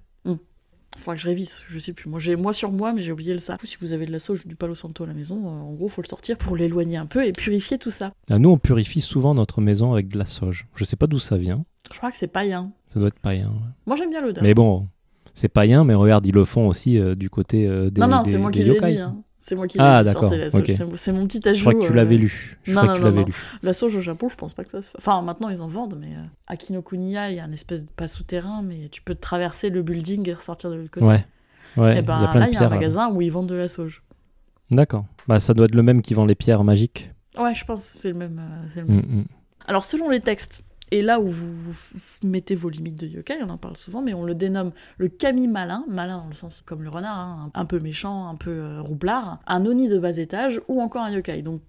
[0.97, 2.09] Que je révise, je sais plus.
[2.09, 3.55] Moi, j'ai moi sur moi, mais j'ai oublié le ça.
[3.55, 5.49] Du coup, si vous avez de la sauge du palo santo à la maison, euh,
[5.51, 8.13] en gros, faut le sortir pour l'éloigner un peu et purifier tout ça.
[8.31, 10.67] Ah, nous, on purifie souvent notre maison avec de la sauge.
[10.75, 11.63] Je sais pas d'où ça vient.
[11.93, 12.73] Je crois que c'est païen.
[12.87, 13.49] Ça doit être païen.
[13.49, 13.69] ouais.
[13.87, 14.43] Moi, j'aime bien l'odeur.
[14.43, 14.87] Mais bon,
[15.35, 18.23] c'est païen, mais regarde, ils le font aussi euh, du côté euh, des non, non,
[18.23, 18.99] des- c'est moi qui l'ai dit.
[18.99, 19.17] Hein.
[19.47, 20.31] C'est moi qui l'ai Ah, d'accord.
[20.97, 21.59] C'est mon- petit ajout.
[21.59, 22.57] Je crois que tu euh, l'avais lu.
[22.63, 23.35] Je non, crois non, que tu non, lu.
[23.63, 24.91] La sauge au Japon, je pense pas que ça se.
[24.97, 27.91] Enfin, maintenant, ils en vendent, mais euh, à Kinokuniya, il y a un espèce de
[27.91, 31.05] pas souterrain, mais tu peux traverser le building et ressortir de l'autre côté.
[31.05, 31.27] Ouais.
[31.77, 32.69] Ouais, Et il y a ben plein là, il y a un là.
[32.71, 34.03] magasin où ils vendent de la sauge.
[34.71, 35.05] D'accord.
[35.29, 37.11] Bah, ça doit être le même qui vend les pierres magiques.
[37.39, 38.39] Ouais, je pense que c'est le même.
[38.41, 38.97] euh, c'est le même.
[38.97, 39.25] Mm, mm.
[39.67, 40.63] Alors, selon les textes,
[40.95, 41.75] et là où vous,
[42.23, 45.49] mettez vos limites de yokai, on en parle souvent, mais on le dénomme le kami
[45.49, 48.81] malin, malin dans le sens comme le renard, hein, un peu méchant, un peu euh,
[48.81, 51.43] roublard, un oni de bas étage ou encore un yokai.
[51.43, 51.63] Donc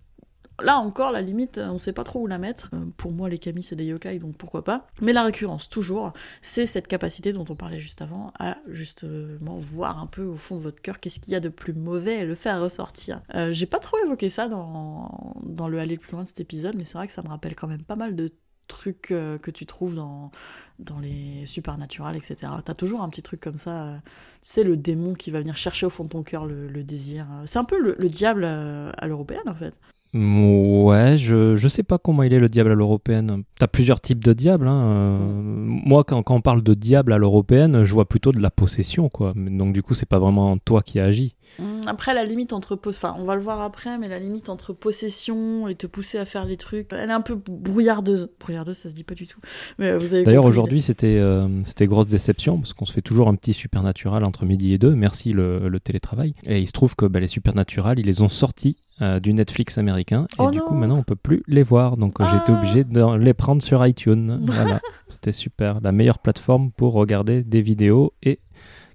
[0.62, 2.70] là encore, la limite, on sait pas trop où la mettre.
[2.76, 4.86] Euh, pour moi, les kami, c'est des yokai, donc pourquoi pas.
[5.02, 9.98] Mais la récurrence, toujours, c'est cette capacité dont on parlait juste avant, à justement voir
[9.98, 12.26] un peu au fond de votre cœur qu'est-ce qu'il y a de plus mauvais et
[12.26, 13.24] le faire ressortir.
[13.34, 16.76] Euh, J'ai pas trop évoqué ça dans, dans le aller plus loin de cet épisode,
[16.78, 18.30] mais c'est vrai que ça me rappelle quand même pas mal de
[18.67, 20.32] trucs euh, que tu trouves dans,
[20.80, 22.51] dans les supernatural, etc.
[22.63, 25.58] T'as toujours un petit truc comme ça, euh, tu sais, le démon qui va venir
[25.58, 27.28] chercher au fond de ton cœur le, désir.
[27.45, 29.73] C'est un peu le, le diable euh, à l'européenne, en fait.
[30.17, 33.43] Ouais, je, je sais pas comment il est le diable à l'européenne.
[33.60, 34.65] T'as plusieurs types de diables.
[34.65, 34.82] Hein.
[34.86, 38.49] euh, Moi, quand, quand on parle de diable à l'européenne, je vois plutôt de la
[38.49, 39.34] possession, quoi.
[39.36, 41.36] Donc, du coup, c'est pas vraiment toi qui agis.
[41.60, 42.80] Hum, Après, la limite entre.
[42.88, 46.23] Enfin, on va le voir après, mais la limite entre possession et te pousser à
[46.25, 48.30] faire les trucs, elle est un peu brouillardeuse.
[48.39, 49.39] Brouillardeuse, ça se dit pas du tout.
[49.80, 53.01] Mais euh, vous avez D'ailleurs, aujourd'hui, c'était euh, c'était grosse déception parce qu'on se fait
[53.01, 54.95] toujours un petit supernatural entre midi et deux.
[54.95, 56.36] Merci le, le télétravail.
[56.47, 59.77] Et il se trouve que bah, les supernatural, ils les ont sortis euh, du Netflix
[59.77, 60.25] américain.
[60.34, 61.97] Et Oh du coup, maintenant, on peut plus les voir.
[61.97, 62.58] Donc, euh, j'ai été Ah.
[62.58, 64.39] obligé de les prendre sur iTunes.
[64.45, 64.79] voilà,
[65.10, 65.79] c'était super.
[65.81, 68.39] La meilleure plateforme pour regarder des vidéos et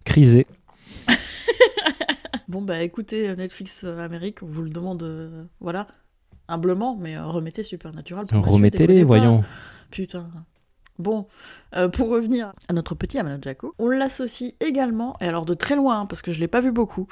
[0.04, 0.46] criser.
[2.48, 5.86] Bon, bah écoutez, euh, Netflix euh, Amérique, on vous le demande, euh, voilà,
[6.48, 8.26] humblement, mais euh, remettez Supernatural.
[8.32, 9.44] Remettez-les, voyons.
[9.92, 10.28] Putain.
[10.98, 11.28] Bon,
[11.76, 15.76] euh, pour revenir à notre petit Amano Jaco, on l'associe également, et alors de très
[15.76, 17.06] loin, hein, parce que je l'ai pas vu beaucoup,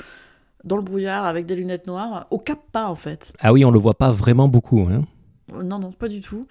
[0.64, 3.33] dans le brouillard avec des lunettes noires, au Kappa en fait.
[3.40, 4.87] Ah oui, on le voit pas vraiment beaucoup.
[4.90, 5.03] Hein.
[5.55, 6.47] Euh, Non, non, pas du tout.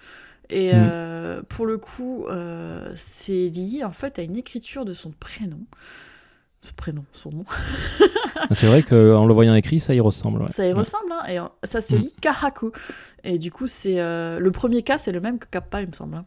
[0.50, 0.76] Et Mm.
[0.76, 5.60] euh, pour le coup, euh, c'est lié en fait à une écriture de son prénom.
[6.62, 7.44] Ce prénom, son nom.
[8.52, 10.42] C'est vrai qu'en le voyant écrit, ça y ressemble.
[10.42, 10.50] ouais.
[10.50, 10.78] Ça y Ouais.
[10.78, 11.98] ressemble, hein, et ça se Mm.
[11.98, 12.72] lit Kahaku.
[13.24, 15.92] Et du coup, c'est euh, le premier cas, c'est le même que Kappa, il me
[15.92, 16.16] semble.
[16.16, 16.24] hein.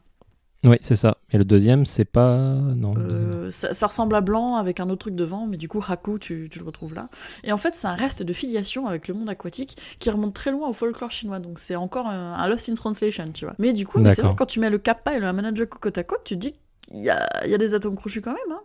[0.63, 1.17] Oui, c'est ça.
[1.31, 2.35] Et le deuxième, c'est pas.
[2.35, 2.93] Non.
[2.97, 6.19] Euh, ça, ça ressemble à blanc avec un autre truc devant, mais du coup, Haku,
[6.19, 7.09] tu, tu le retrouves là.
[7.43, 10.51] Et en fait, c'est un reste de filiation avec le monde aquatique qui remonte très
[10.51, 11.39] loin au folklore chinois.
[11.39, 13.55] Donc, c'est encore un, un Lost in Translation, tu vois.
[13.57, 16.03] Mais du coup, c'est vrai, quand tu mets le Kappa et le Amanajaku côte à
[16.03, 16.53] côte, tu te dis
[16.87, 18.51] qu'il y a, y a des atomes crochus quand même.
[18.51, 18.61] Hein.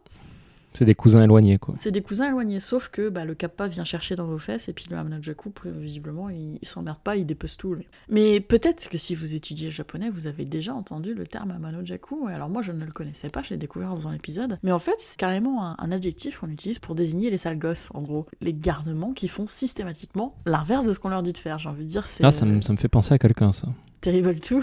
[0.77, 1.73] C'est des cousins éloignés, quoi.
[1.79, 4.75] C'est des cousins éloignés, sauf que bah, le Kappa vient chercher dans vos fesses et
[4.75, 7.73] puis le Amanajaku, visiblement, il, il s'emmerde pas, il dépece tout.
[7.73, 7.89] lui.
[8.11, 12.29] Mais peut-être que si vous étudiez le japonais, vous avez déjà entendu le terme Amanojaku.
[12.29, 14.59] Et Alors moi, je ne le connaissais pas, je l'ai découvert en faisant l'épisode.
[14.63, 17.89] Mais en fait, c'est carrément un, un adjectif qu'on utilise pour désigner les sales gosses,
[17.95, 18.27] en gros.
[18.43, 21.59] Les garnements qui font systématiquement l'inverse de ce qu'on leur dit de faire.
[21.59, 23.69] J'ai envie de dire, c'est Ah, ça me, ça me fait penser à quelqu'un, ça.
[24.03, 24.63] Terrible tout.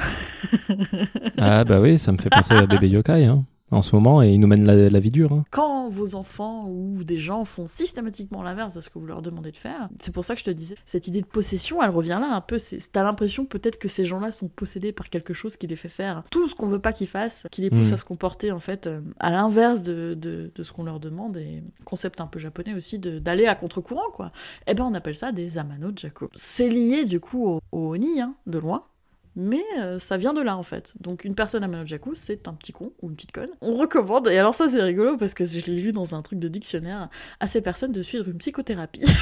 [1.38, 4.32] ah, bah oui, ça me fait penser à bébé yokai, hein, en ce moment, et
[4.32, 5.34] il nous mène la, la vie dure.
[5.34, 5.44] hein.
[5.52, 9.52] Quand vos enfants ou des gens font systématiquement l'inverse de ce que vous leur demandez
[9.52, 12.20] de faire, c'est pour ça que je te disais, cette idée de possession, elle revient
[12.22, 12.58] là un peu.
[12.60, 15.90] c'est- T'as l'impression peut-être que ces gens-là sont possédés par quelque chose qui les fait
[15.90, 17.94] faire tout ce qu'on veut pas qu'ils fassent, qui les pousse Mm.
[17.94, 21.38] à se comporter en fait euh, à l'inverse de, de, de ce qu'on leur demande.
[21.38, 24.32] Et concept un peu japonais aussi de- d'aller à contre-courant, quoi.
[24.68, 26.30] Eh ben on appelle ça des amano jako.
[26.34, 28.82] C'est lié du coup au, au oni, hein, de loin.
[29.36, 30.94] Mais euh, ça vient de là en fait.
[31.00, 33.50] Donc une personne à Manojaku, c'est un petit con ou une petite conne.
[33.62, 36.40] On recommande, et alors ça c'est rigolo parce que je l'ai lu dans un truc
[36.40, 39.02] de dictionnaire, à ces personnes de suivre une psychothérapie.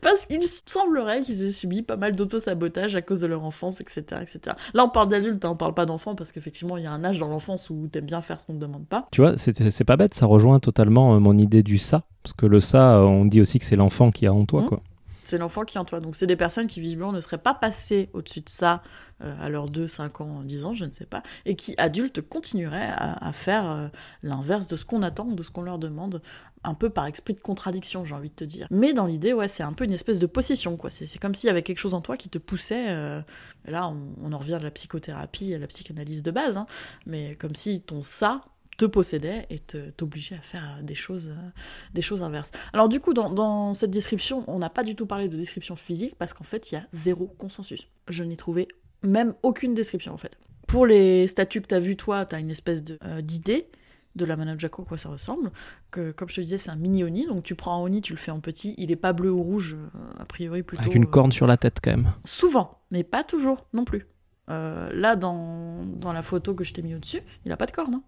[0.00, 4.02] parce qu'il semblerait qu'ils aient subi pas mal d'autosabotage à cause de leur enfance, etc.
[4.20, 4.56] etc.
[4.74, 7.04] Là on parle d'adultes, hein, on parle pas d'enfants parce qu'effectivement il y a un
[7.04, 9.06] âge dans l'enfance où t'aimes bien faire ce qu'on te demande pas.
[9.12, 12.04] tu vois, c'est pas bête, ça rejoint totalement euh, mon idée du ça.
[12.22, 14.62] Parce que le ça, euh, on dit aussi que c'est l'enfant qui a en toi,
[14.62, 14.68] Mhm.
[14.68, 14.82] quoi.
[15.24, 16.00] C'est l'enfant qui est en toi.
[16.00, 18.82] Donc c'est des personnes qui visiblement ne seraient pas passées au-dessus de ça
[19.22, 22.22] euh, à leurs 2, 5 ans, 10 ans, je ne sais pas, et qui, adultes,
[22.22, 23.88] continueraient à, faire euh,
[24.22, 26.22] l'inverse de ce qu'on attend, de ce qu'on leur demande,
[26.64, 28.66] un peu par esprit de contradiction, j'ai envie de te dire.
[28.70, 30.90] Mais dans l'idée, ouais, c'est un peu une espèce de possession, quoi.
[30.90, 33.22] C'est comme s'il y avait quelque chose en toi qui te poussait, euh,
[33.66, 36.66] là on, on en revient à la psychothérapie, à la psychanalyse de base, hein,
[37.06, 38.40] mais comme si ton ça
[38.78, 41.50] te possédait et t'obligeait à faire des choses, euh,
[41.94, 42.50] des choses inverses.
[42.72, 45.76] Alors du coup, dans, dans cette description, on n'a pas du tout parlé de description
[45.76, 47.88] physique parce qu'en fait, il y a zéro consensus.
[48.08, 48.68] Je n'ai trouvé
[49.02, 50.38] même aucune description en fait.
[50.66, 53.68] Pour les statues que tu as vues, toi, tu as une espèce de, euh, d'idée
[54.14, 55.50] de la Manojako, à quoi ça ressemble.
[55.90, 58.12] Que, comme je te disais, c'est un mini Oni, donc tu prends un Oni, tu
[58.12, 60.82] le fais en petit, il est pas bleu ou rouge, euh, a priori plutôt...
[60.82, 62.12] Avec une euh, corne sur la tête, quand même.
[62.24, 64.06] Souvent, mais pas toujours non plus.
[64.50, 67.72] Euh, là, dans, dans la photo que je t'ai mis au-dessus, il a pas de
[67.72, 67.94] corne.
[67.94, 68.02] hein.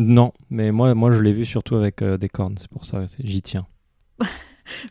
[0.00, 3.04] Non, mais moi, moi je l'ai vu surtout avec euh, des cornes, c'est pour ça,
[3.18, 3.66] j'y tiens.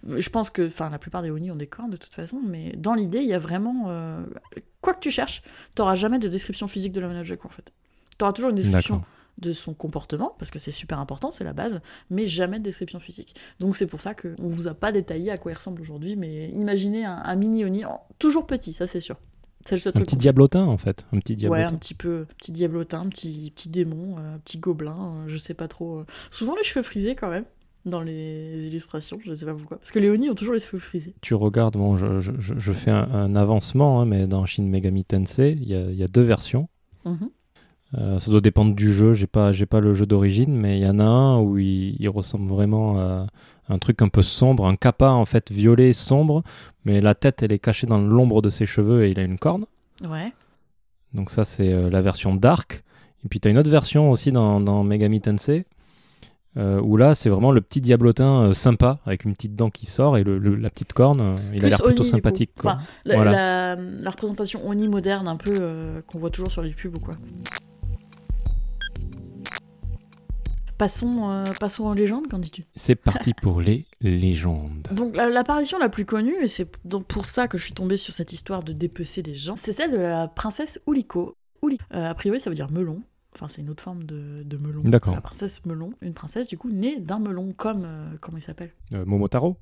[0.03, 2.73] Je pense que, enfin, la plupart des Oni ont des cornes de toute façon, mais
[2.77, 3.85] dans l'idée, il y a vraiment.
[3.87, 4.25] euh,
[4.81, 5.41] quoi que tu cherches,
[5.73, 7.71] t'auras jamais de description physique de la Manajaku en fait.
[8.17, 9.01] T'auras toujours une description
[9.39, 12.99] de son comportement, parce que c'est super important, c'est la base, mais jamais de description
[12.99, 13.35] physique.
[13.61, 16.49] Donc c'est pour ça qu'on vous a pas détaillé à quoi il ressemble aujourd'hui, mais
[16.49, 17.83] imaginez un, un mini Oni,
[18.19, 19.15] toujours petit, ça c'est sûr.
[19.65, 21.05] C'est le seul Un petit diablotin, en fait.
[21.11, 21.67] Un petit Ouais, diablotin.
[21.75, 25.67] un petit peu, petit diablotin, petit, petit démon, euh, petit gobelin, euh, je sais pas
[25.67, 25.99] trop.
[25.99, 26.05] euh.
[26.31, 27.43] Souvent les cheveux frisés quand même,
[27.85, 29.77] dans les illustrations, je sais pas pourquoi.
[29.77, 31.13] Parce que les Oni ont toujours les cheveux frisés.
[31.21, 35.51] Tu regardes, bon, je, je- fais un, un avancement, hein, mais dans Shin Megami Tensei,
[35.59, 36.67] il y y a deux versions.
[37.05, 37.29] Mhm.
[37.97, 40.83] Euh, ça doit dépendre du jeu, j'ai pas, j'ai pas le jeu d'origine, mais il
[40.83, 43.25] y en a un où il, il ressemble vraiment à
[43.67, 46.43] un truc un peu sombre, un kappa en fait violet sombre,
[46.85, 49.39] mais la tête elle est cachée dans l'ombre de ses cheveux et il a une
[49.39, 49.65] corne.
[50.07, 50.31] Ouais.
[51.13, 52.83] Donc ça c'est euh, la version dark.
[53.25, 55.65] Et puis tu as une autre version aussi dans, dans Megami Tensei
[56.57, 59.85] Euh, où là, c'est vraiment le petit diablotin euh, sympa, avec une petite dent qui
[59.85, 62.51] sort et le, le- la petite corne, euh, il a l'air plutôt Oni, sympathique.
[62.59, 62.71] quoi.
[62.73, 63.31] Enfin, la, Voilà.
[63.31, 67.17] la- la représentation Oni moderne, un peu, qu'on voit toujours sur les pubs ou quoi.
[70.79, 72.65] Passons, euh, passons aux légendes, qu'en dis-tu?
[72.73, 74.87] C'est parti pour les légendes.
[74.95, 77.97] Donc la- l'apparition la plus connue, et c'est donc pour ça que je suis tombée
[77.97, 81.35] sur cette histoire de dépecer des gens, c'est celle de la princesse Uliko.
[81.61, 83.03] Uli- euh, a priori, ça veut dire melon.
[83.35, 84.81] Enfin, c'est une autre forme de, de melon.
[84.85, 85.13] D'accord.
[85.13, 88.71] La princesse melon, une princesse du coup née d'un melon, comme euh, comment il s'appelle?
[88.91, 89.57] Momotaro?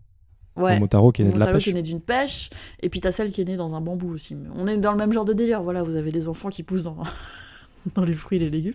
[0.56, 0.76] Ouais.
[0.76, 1.64] Momotaro qui est né de la pêche.
[1.66, 2.50] qui est né d'une pêche,
[2.82, 4.36] et puis t'as celle qui est née dans un bambou aussi.
[4.56, 6.84] On est dans le même genre de délire, voilà, vous avez des enfants qui poussent
[6.84, 6.98] dans,
[7.96, 8.74] dans les fruits et les légumes.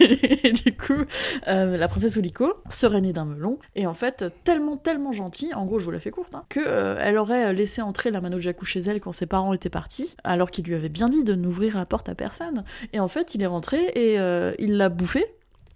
[0.00, 1.04] et du coup,
[1.48, 5.66] euh, la princesse Oliko serait née d'un melon, et en fait, tellement, tellement gentille, en
[5.66, 8.64] gros, je vous la fais courte, hein, que euh, elle aurait laissé entrer la Manojaku
[8.64, 11.76] chez elle quand ses parents étaient partis, alors qu'il lui avait bien dit de n'ouvrir
[11.76, 12.64] la porte à personne.
[12.92, 15.24] Et en fait, il est rentré et euh, il l'a bouffée.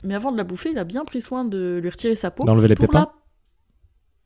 [0.02, 2.44] Mais avant de la bouffer, il a bien pris soin de lui retirer sa peau.
[2.44, 3.12] D'enlever les pour pépins la-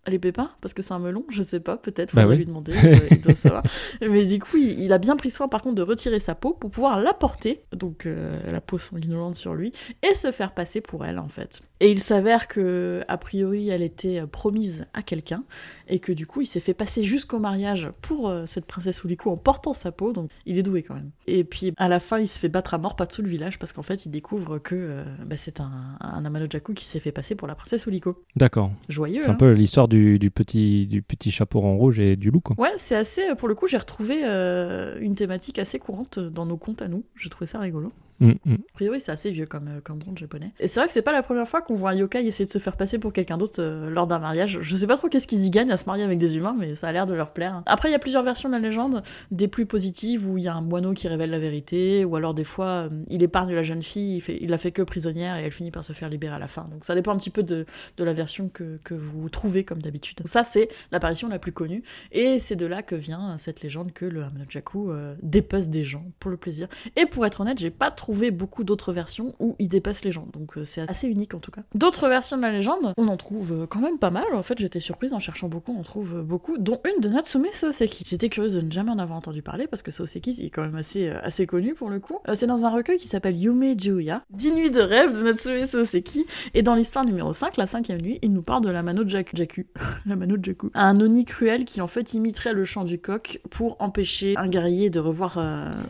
[0.09, 2.39] Les pépins Parce que c'est un melon Je sais pas, peut-être, Bah faudrait oui.
[2.41, 3.63] lui demander, euh, il doit savoir.
[4.01, 6.53] Mais du coup, il, il a bien pris soin par contre de retirer sa peau
[6.59, 9.73] pour pouvoir la porter, donc euh, la peau sanguinolente sur lui,
[10.09, 11.63] et se faire passer pour elle en fait.
[11.81, 15.45] Et il s'avère que, a priori, elle était euh, promise à quelqu'un,
[15.89, 19.31] et que du coup, il s'est fait passer jusqu'au mariage pour euh, cette princesse Uliku
[19.31, 21.11] en portant sa peau, donc il est doué quand même.
[21.27, 23.59] Et puis à la fin, il se fait battre à mort par tout le village
[23.59, 27.35] parce qu'en fait, il découvre que bah, c'est un, un Amanojaku qui s'est fait passer
[27.35, 28.23] pour la princesse Uliko.
[28.37, 28.71] D'accord.
[28.89, 32.17] Joyeux, C'est un hein peu l'histoire du, du petit, du petit chapeau rond rouge et
[32.17, 32.57] du loup, quoi.
[32.59, 33.35] Ouais, c'est assez.
[33.37, 37.05] Pour le coup, j'ai retrouvé euh, une thématique assez courante dans nos contes à nous.
[37.15, 37.93] Je trouvais ça rigolo.
[38.21, 38.55] Mm, mm.
[38.55, 40.53] A priori, c'est assez vieux comme, euh, comme conte japonais.
[40.59, 42.51] Et c'est vrai que c'est pas la première fois qu'on voit un yokai essayer de
[42.51, 44.59] se faire passer pour quelqu'un d'autre euh, lors d'un mariage.
[44.61, 46.75] Je sais pas trop qu'est-ce qu'ils y gagnent à se marier avec des humains, mais
[46.75, 47.63] ça a l'air de leur plaire.
[47.67, 50.49] Après, il y a plusieurs versions de la légende, des plus positives où il y
[50.49, 53.63] a un moineau qui révèle la vérité, ou alors des fois, euh, il épargne la
[53.63, 56.09] jeune fille, il, fait, il la fait que prisonnière et elle finit par se faire
[56.09, 56.69] libérer à la fin.
[56.71, 59.81] Donc ça dépend un petit peu de, de la version que, que vous trouvez comme
[59.81, 60.21] d'habitude.
[60.27, 61.83] Ça, c'est l'apparition la plus connue.
[62.13, 66.05] Et c'est de là que vient cette légende que le Hamanojaku euh, dépece des gens
[66.19, 66.69] pour le plaisir.
[66.97, 70.27] Et pour être honnête, j'ai pas trouvé beaucoup d'autres versions où il dépasse les gens.
[70.33, 71.61] Donc euh, c'est assez unique en tout cas.
[71.75, 74.25] D'autres versions de la légende, on en trouve euh, quand même pas mal.
[74.33, 77.11] En fait, j'étais surprise en cherchant beaucoup, on en trouve euh, beaucoup, dont une de
[77.11, 78.05] Natsume Soseki.
[78.07, 80.77] J'étais curieuse de ne jamais en avoir entendu parler parce que Soseki est quand même
[80.77, 82.19] assez, assez connu pour le coup.
[82.33, 86.25] C'est dans un recueil qui s'appelle Yume Juya, 10 nuits de rêve de Natsume Soseki.
[86.55, 89.37] Et dans l'histoire numéro 5, la cinquième nuit, il nous parle de la Mano Jaku.
[89.37, 89.67] Jaku.
[90.07, 90.71] la Mano Jaku.
[90.73, 94.89] Un Oni cruel qui en fait imiterait le chant du coq pour empêcher un guerrier
[94.89, 95.39] de revoir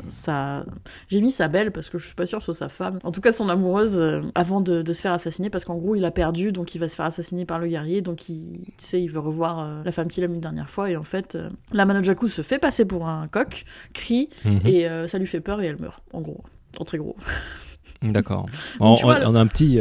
[0.09, 0.67] sa.
[1.07, 2.99] J'ai mis sa belle parce que je suis pas sûre soit sa femme.
[3.05, 5.95] En tout cas, son amoureuse euh, avant de, de se faire assassiner parce qu'en gros,
[5.95, 8.01] il a perdu donc il va se faire assassiner par le guerrier.
[8.03, 10.91] Donc il, tu sais, il veut revoir euh, la femme qu'il aime une dernière fois.
[10.91, 14.61] Et en fait, euh, la Mano Jaku se fait passer pour un coq, crie Mhm.
[14.67, 16.03] et ça lui fait peur et elle meurt.
[16.13, 16.43] En gros.
[16.79, 17.17] En très gros.
[18.03, 18.47] D'accord.
[18.81, 19.81] On, a un petit.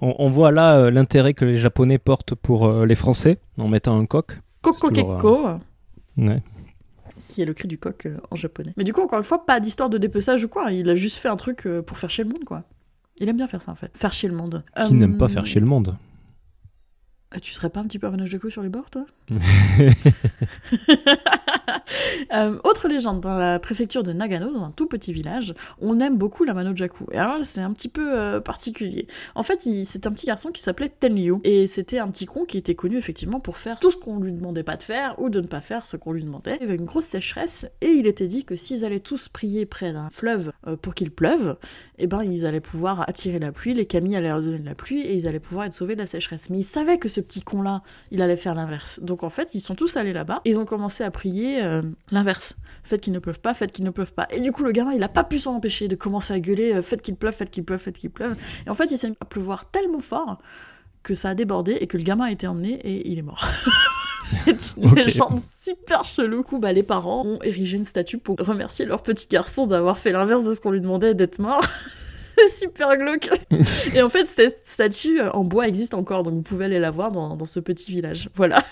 [0.00, 4.06] on, on voit là l'intérêt que les Japonais portent pour les Français en mettant un
[4.06, 4.38] coq.
[4.62, 5.58] Coco toujours.
[6.16, 6.42] Ouais.
[7.30, 8.72] Qui est le cri du coq euh, en japonais.
[8.76, 10.72] Mais du coup, encore une fois, pas d'histoire de dépeçage ou quoi.
[10.72, 12.64] Il a juste fait un truc euh, pour faire chier le monde, quoi.
[13.18, 13.90] Il aime bien faire ça, en fait.
[13.96, 14.64] Faire chier le monde.
[14.76, 15.96] Qui Euh, n'aime pas faire chier le monde
[17.34, 19.04] euh, Tu serais pas un petit peu Amanojaku sur les bords, toi?
[22.32, 26.16] Euh, autre légende, dans la préfecture de Nagano, dans un tout petit village, on aime
[26.16, 27.06] beaucoup la Manojaku.
[27.10, 29.06] Et alors là, c'est un petit peu euh, particulier.
[29.34, 31.38] En fait, c'est un petit garçon qui s'appelait Tenryu.
[31.42, 34.32] Et c'était un petit con qui était connu effectivement pour faire tout ce qu'on lui
[34.32, 36.56] demandait pas de faire ou de ne pas faire ce qu'on lui demandait.
[36.60, 39.66] Il y avait une grosse sécheresse et il était dit que s'ils allaient tous prier
[39.66, 41.56] près d'un fleuve euh, pour qu'il pleuve,
[41.98, 44.74] eh ben ils allaient pouvoir attirer la pluie, les kami allaient leur donner de la
[44.74, 46.48] pluie et ils allaient pouvoir être sauvés de la sécheresse.
[46.48, 49.00] Mais ils savaient que ce petit con-là, il allait faire l'inverse.
[49.00, 52.54] Donc en fait, ils sont tous allés là-bas ils ont commencé à prier euh, l'inverse.
[52.82, 54.26] Faites qu'il ne pleuve pas, faites qu'il ne pleuve pas.
[54.30, 56.74] Et du coup, le gamin, il a pas pu s'en empêcher de commencer à gueuler
[56.74, 58.36] euh, faites qu'il pleuve, faites qu'il pleuve, faites qu'il pleuve.
[58.66, 60.38] Et en fait, il s'est mis à pleuvoir tellement fort
[61.02, 63.42] que ça a débordé et que le gamin a été emmené et il est mort.
[64.24, 65.04] C'est une Ok.
[65.04, 66.38] légende super chelou.
[66.38, 69.98] Du coup, bah, les parents ont érigé une statue pour remercier leur petit garçon d'avoir
[69.98, 71.64] fait l'inverse de ce qu'on lui demandait d'être mort.
[72.56, 73.28] Super glauque.
[73.94, 76.90] et en fait, cette statue euh, en bois existe encore, donc vous pouvez aller la
[76.90, 78.28] voir dans, dans ce petit village.
[78.34, 78.62] Voilà.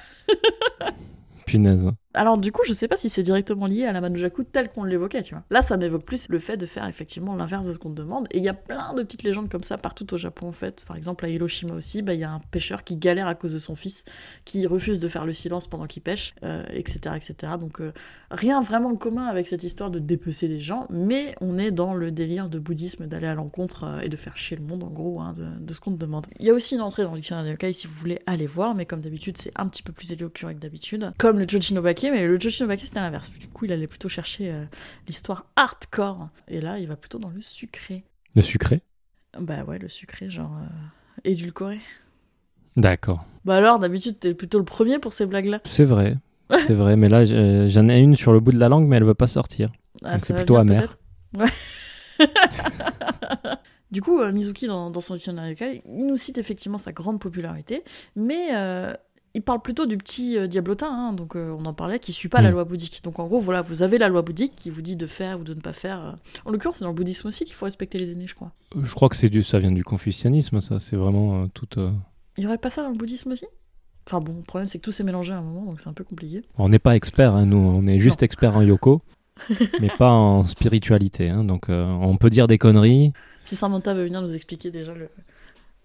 [1.46, 1.90] Punaise.
[2.18, 4.83] Alors du coup, je sais pas si c'est directement lié à la Manojaku tel qu'on
[4.83, 5.44] l'évoquait, tu vois.
[5.50, 8.26] Là, ça m'évoque plus le fait de faire effectivement l'inverse de ce qu'on te demande.
[8.33, 10.81] Et il y a plein de petites légendes comme ça partout au Japon en fait.
[10.85, 13.52] Par exemple, à Hiroshima aussi, bah, il y a un pêcheur qui galère à cause
[13.52, 14.02] de son fils,
[14.44, 17.52] qui refuse de faire le silence pendant qu'il pêche, euh, etc., etc.
[17.61, 17.92] Donc euh,
[18.33, 21.94] rien vraiment de commun avec cette histoire de dépecer les gens, mais on est dans
[21.94, 24.90] le délire de bouddhisme d'aller à l'encontre euh, et de faire chier le monde en
[24.90, 26.26] gros hein, de, de ce qu'on te demande.
[26.40, 28.48] Il y a aussi une entrée dans le dictionnaire des yokai si vous voulez aller
[28.48, 31.12] voir, mais comme d'habitude, c'est un petit peu plus éloquent que d'habitude.
[31.16, 31.46] Comme le
[32.11, 33.31] Mais le Jochinobake c'était l'inverse.
[33.33, 34.64] Du coup, il allait plutôt chercher euh,
[35.07, 38.05] l'histoire hardcore, et là, il va plutôt dans le sucré.
[38.35, 38.83] Le sucré?
[39.38, 40.66] Bah ouais, le sucré, genre euh,
[41.25, 41.81] édulcoré.
[42.77, 43.25] D'accord.
[43.44, 45.61] Bah alors, d'habitude, t'es plutôt le premier pour ces blagues-là.
[45.64, 46.16] C'est vrai.
[46.61, 49.05] C'est vrai, mais là j'en ai une sur le bout de la langue, mais elle
[49.05, 49.71] veut pas sortir.
[50.03, 50.97] Ah, Donc c'est plutôt amer.
[51.37, 51.47] Ouais.
[53.90, 57.21] du coup, euh, Mizuki, dans, dans son dictionnaire yokai, il nous cite effectivement sa grande
[57.21, 57.85] popularité,
[58.16, 58.94] mais euh,
[59.35, 62.29] il parle plutôt du petit euh, diablotin, hein, donc euh, on en parlait, qui suit
[62.29, 62.55] pas la Mm.
[62.55, 63.01] loi bouddhique.
[63.05, 65.45] Donc en gros, voilà, vous avez la loi bouddhique qui vous dit de faire ou
[65.45, 66.01] de ne pas faire.
[66.05, 66.12] euh.
[66.45, 68.53] En l'occurrence, c'est dans le bouddhisme aussi qu'il faut respecter les aînés, je crois.
[68.81, 70.79] Je crois que c'est du, ça vient du confucianisme, ça.
[70.79, 71.69] C'est vraiment euh, tout.
[71.79, 71.91] euh,
[72.37, 73.45] Il y aurait pas ça dans le bouddhisme aussi?
[74.07, 75.93] Enfin bon, le problème c'est que tout s'est mélangé à un moment, donc c'est un
[75.93, 76.43] peu compliqué.
[76.57, 77.59] On n'est pas expert, hein, nous.
[77.59, 79.03] On est juste expert en yoko,
[79.81, 81.29] mais pas en spiritualité.
[81.29, 83.12] hein, donc euh, on peut dire des conneries.
[83.45, 85.11] Si Samantha veut venir nous expliquer déjà le,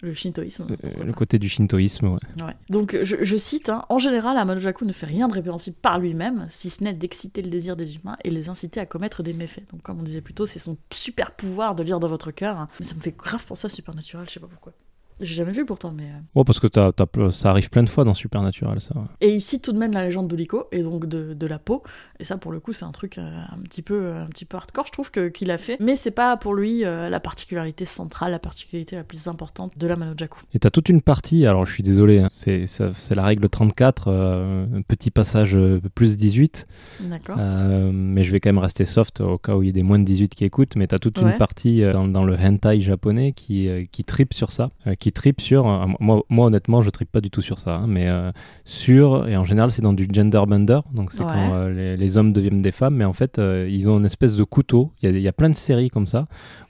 [0.03, 0.67] le shintoïsme.
[0.83, 2.19] euh, le côté du shintoïsme, ouais.
[2.43, 2.53] Ouais.
[2.69, 6.45] Donc je, je cite, hein, en général, Amanojaku ne fait rien de répréhensible par lui-même,
[6.49, 9.63] si ce n'est d'exciter le désir des humains et les inciter à commettre des méfaits.
[9.71, 12.57] Donc comme on disait plus tôt, c'est son super pouvoir de lire dans votre cœur.
[12.57, 12.69] hein.
[12.79, 14.73] Mais ça me fait grave penser à Supernatural, je sais pas pourquoi.
[15.19, 16.04] J'ai jamais vu pourtant, mais...
[16.04, 16.19] euh.
[16.36, 18.95] Oh, parce que t'as- t'as- ça arrive plein de fois dans Supernatural, ça.
[18.97, 19.06] ouais.
[19.21, 21.84] Et il cite tout de même la légende d'Uliko, et donc de, de la peau.
[22.19, 23.21] Et ça, pour le coup, c'est un truc euh,
[23.52, 25.78] un, petit peu, un petit peu hardcore, je trouve, qu'il a fait.
[25.80, 29.88] Mais c'est pas pour lui euh, la particularité centrale, la particularité la plus importante de
[29.88, 30.39] la Manojaku.
[30.54, 32.65] Et t'as toute une partie, alors je suis désolé, hein, c'est
[33.15, 36.67] la règle 34, euh, un petit passage euh, plus 18,
[37.02, 39.71] D'accord euh, mais je vais quand même rester soft au cas où il y a
[39.73, 41.32] des moins de 18 qui écoutent, mais t'as toute Ouais.
[41.32, 44.95] une partie euh, dans, dans le hentai japonais qui, euh, qui tripe sur ça, euh,
[45.03, 47.87] qui tripe sur, euh, moi, moi honnêtement je tripe pas du tout sur ça, hein,
[47.87, 48.31] mais euh,
[48.63, 51.27] sur, et en général c'est dans du gender bender, donc c'est Ouais.
[51.33, 54.35] quand euh, les, les hommes deviennent des femmes, mais en fait ils ont une espèce
[54.35, 56.27] de couteau, il y, a, il y a plein de séries comme ça,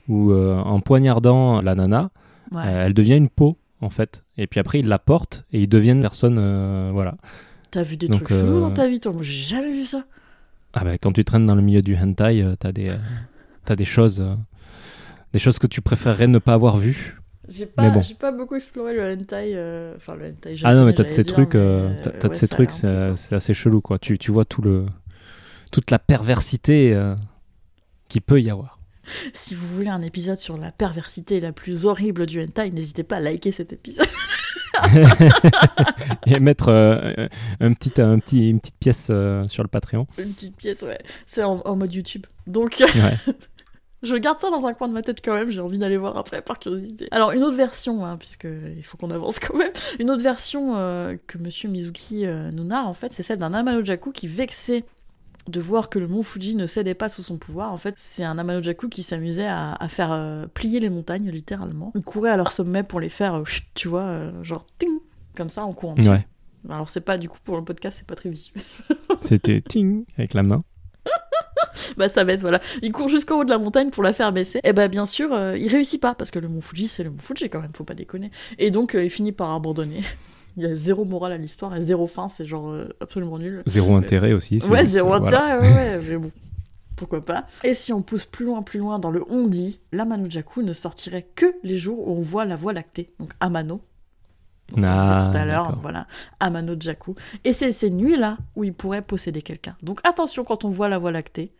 [0.08, 2.10] où en poignardant la nana,
[2.52, 2.62] Ouais.
[2.66, 4.22] elle devient une peau en fait.
[4.36, 6.38] Et puis après ils la portent et ils deviennent personne.
[6.92, 7.14] voilà.
[7.70, 9.12] T'as vu des donc, trucs euh, dans ta vie, toi?
[9.12, 10.04] Moi, j'ai jamais vu ça.
[10.74, 12.92] Ah bah, quand tu traînes dans le milieu du hentai, t'as des,
[13.64, 14.24] t'as des choses,
[15.32, 17.16] des choses que tu préférerais ne pas avoir vues.
[17.48, 18.00] J'ai pas, bon.
[18.18, 21.22] pas beaucoup exploré le hentai, euh, enfin le hentai Ah non mais t'as de ces
[21.22, 23.98] dire, trucs, euh, euh, t'as, ouais, ces trucs, c'est, assez chelou quoi.
[23.98, 24.86] Tu, tu vois tout le,
[25.70, 27.14] toute la perversité euh,
[28.08, 28.78] qui peut y avoir.
[29.34, 33.16] Si vous voulez un épisode sur la perversité la plus horrible du hentai, n'hésitez pas
[33.16, 34.08] à liker cet épisode.
[36.26, 40.06] et mettre un petit, un petit, une petite pièce sur le Patreon.
[40.18, 40.98] Une petite pièce, ouais.
[41.26, 42.26] C'est en, en mode YouTube.
[42.46, 43.34] Donc, Ouais.
[44.04, 45.50] Je garde ça dans un coin de ma tête quand même.
[45.50, 47.08] J'ai envie d'aller voir après par curiosité.
[47.10, 49.72] Alors, une autre version, hein, puisque il faut qu'on avance quand même.
[49.98, 53.54] Une autre version euh, que Monsieur Mizuki euh, nous narre, en fait, c'est celle d'un
[53.54, 54.84] Amanojaku qui vexé
[55.48, 57.72] de voir que le mont Fuji ne cédait pas sous son pouvoir.
[57.72, 61.92] En fait, c'est un Amanojaku qui s'amusait à, à faire euh, plier les montagnes, littéralement.
[61.94, 63.42] Il courait à leur sommet pour les faire,
[63.74, 65.00] tu vois, genre, ting,
[65.36, 65.96] comme ça, en courant.
[65.96, 66.26] Ouais.
[66.70, 68.62] Alors, c'est pas, du coup, pour le podcast, c'est pas très visuel.
[69.20, 70.64] C'était ting avec la main.
[71.96, 72.60] bah ça baisse, voilà.
[72.82, 74.60] Il court jusqu'en haut de la montagne pour la faire baisser.
[74.64, 77.10] Et bah bien sûr, euh, il réussit pas, parce que le mont Fuji, c'est le
[77.10, 78.30] mont Fuji quand même, faut pas déconner.
[78.58, 80.02] Et donc, euh, il finit par abandonner.
[80.56, 83.64] Il y a zéro morale à l'histoire et zéro fin, c'est genre euh, absolument nul.
[83.66, 84.58] Zéro intérêt aussi.
[84.70, 86.30] Ouais, zéro intérêt, ouais, ouais, mais bon.
[86.94, 90.62] Pourquoi pas Et si on pousse plus loin, plus loin dans le on-dit, la Manojaku
[90.62, 93.80] ne sortirait que les jours où on voit la voie lactée, donc Amano.
[94.76, 96.06] Le Ah, tout à l'heure, voilà,
[96.40, 97.14] Amano Jaku.
[97.44, 99.76] Et c'est ces nuits-là où il pourrait posséder quelqu'un.
[99.82, 101.52] Donc attention quand on voit la voie lactée,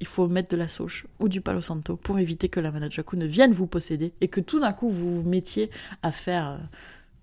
[0.00, 3.16] il faut mettre de la sauge ou du palo santo pour éviter que la Manojaku
[3.16, 5.70] ne vienne vous posséder et que tout d'un coup vous vous mettiez
[6.02, 6.56] à faire euh,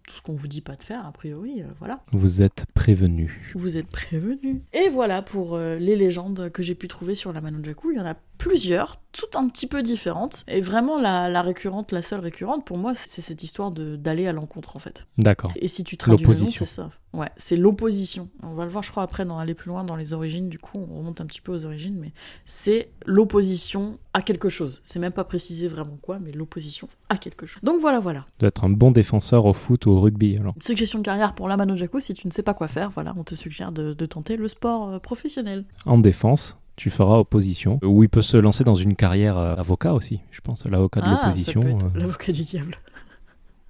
[0.07, 1.99] tout ce qu'on vous dit pas de faire, a priori, euh, voilà.
[2.13, 3.51] Vous êtes prévenu.
[3.53, 4.61] Vous êtes prévenus.
[4.73, 7.41] Et voilà pour euh, les légendes que j'ai pu trouver sur la.
[7.41, 10.43] Il y en a plusieurs, toutes un petit peu différentes.
[10.47, 14.34] Et vraiment, la, la récurrente, la seule récurrente, pour moi, c'est cette histoire d'aller à
[14.34, 15.06] l'encontre, en fait.
[15.19, 15.52] D'accord.
[15.58, 16.89] Et si tu traduis le nom, c'est ça.
[17.12, 18.30] Ouais, c'est l'opposition.
[18.43, 20.47] On va le voir, je crois, après, dans aller plus loin dans les origines.
[20.47, 22.13] Du coup, on remonte un petit peu aux origines, mais
[22.45, 24.80] c'est l'opposition à quelque chose.
[24.84, 27.60] C'est même pas précisé vraiment quoi, mais l'opposition à quelque chose.
[27.63, 28.25] Donc voilà, voilà.
[28.38, 30.54] Tu dois être un bon défenseur au foot ou au rugby alors.
[30.62, 33.23] Suggestion de carrière pour la Manojaku, si tu ne sais pas quoi faire, voilà, on
[33.23, 35.65] te suggère de, de tenter le sport euh, professionnel.
[35.88, 37.77] En défense, tu feras opposition.
[37.83, 40.65] Ou il peut se lancer dans une carrière euh, avocat aussi, je pense.
[40.65, 42.77] L'avocat de Ah, l'opposition euh, l'avocat du diable.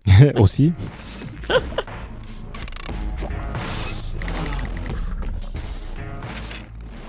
[0.36, 0.74] aussi.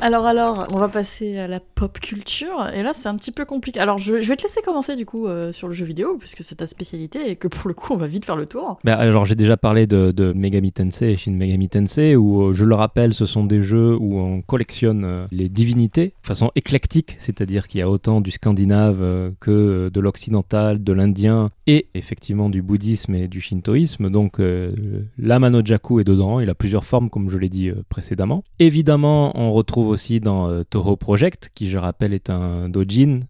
[0.01, 2.69] Alors, alors, on va passer à la pop culture.
[2.75, 3.81] Et là, c'est un petit peu compliqué.
[3.81, 6.57] Alors, je, vais te laisser commencer, du coup, euh, sur le jeu vidéo, puisque c'est
[6.57, 8.79] ta spécialité et que pour le coup, on va vite faire le tour.
[8.85, 12.65] Bah, alors j'ai déjà parlé de, Megami Tensei et Shin Megami Tensei où euh, je
[12.65, 17.17] le rappelle ce sont des jeux où on collectionne euh, les divinités de façon éclectique,
[17.19, 22.63] c'est-à-dire qu'il y a autant du scandinave que de l'occidental, de l'indien et effectivement du
[22.63, 24.11] bouddhisme et du shintoïsme.
[24.11, 24.73] Donc euh,
[25.19, 28.45] la Manojaku est dedans, il a plusieurs formes comme je l'ai dit précédemment.
[28.59, 33.21] Évidemment on retrouve aussi dans euh, Toho Project, qui je rappelle est un dojin,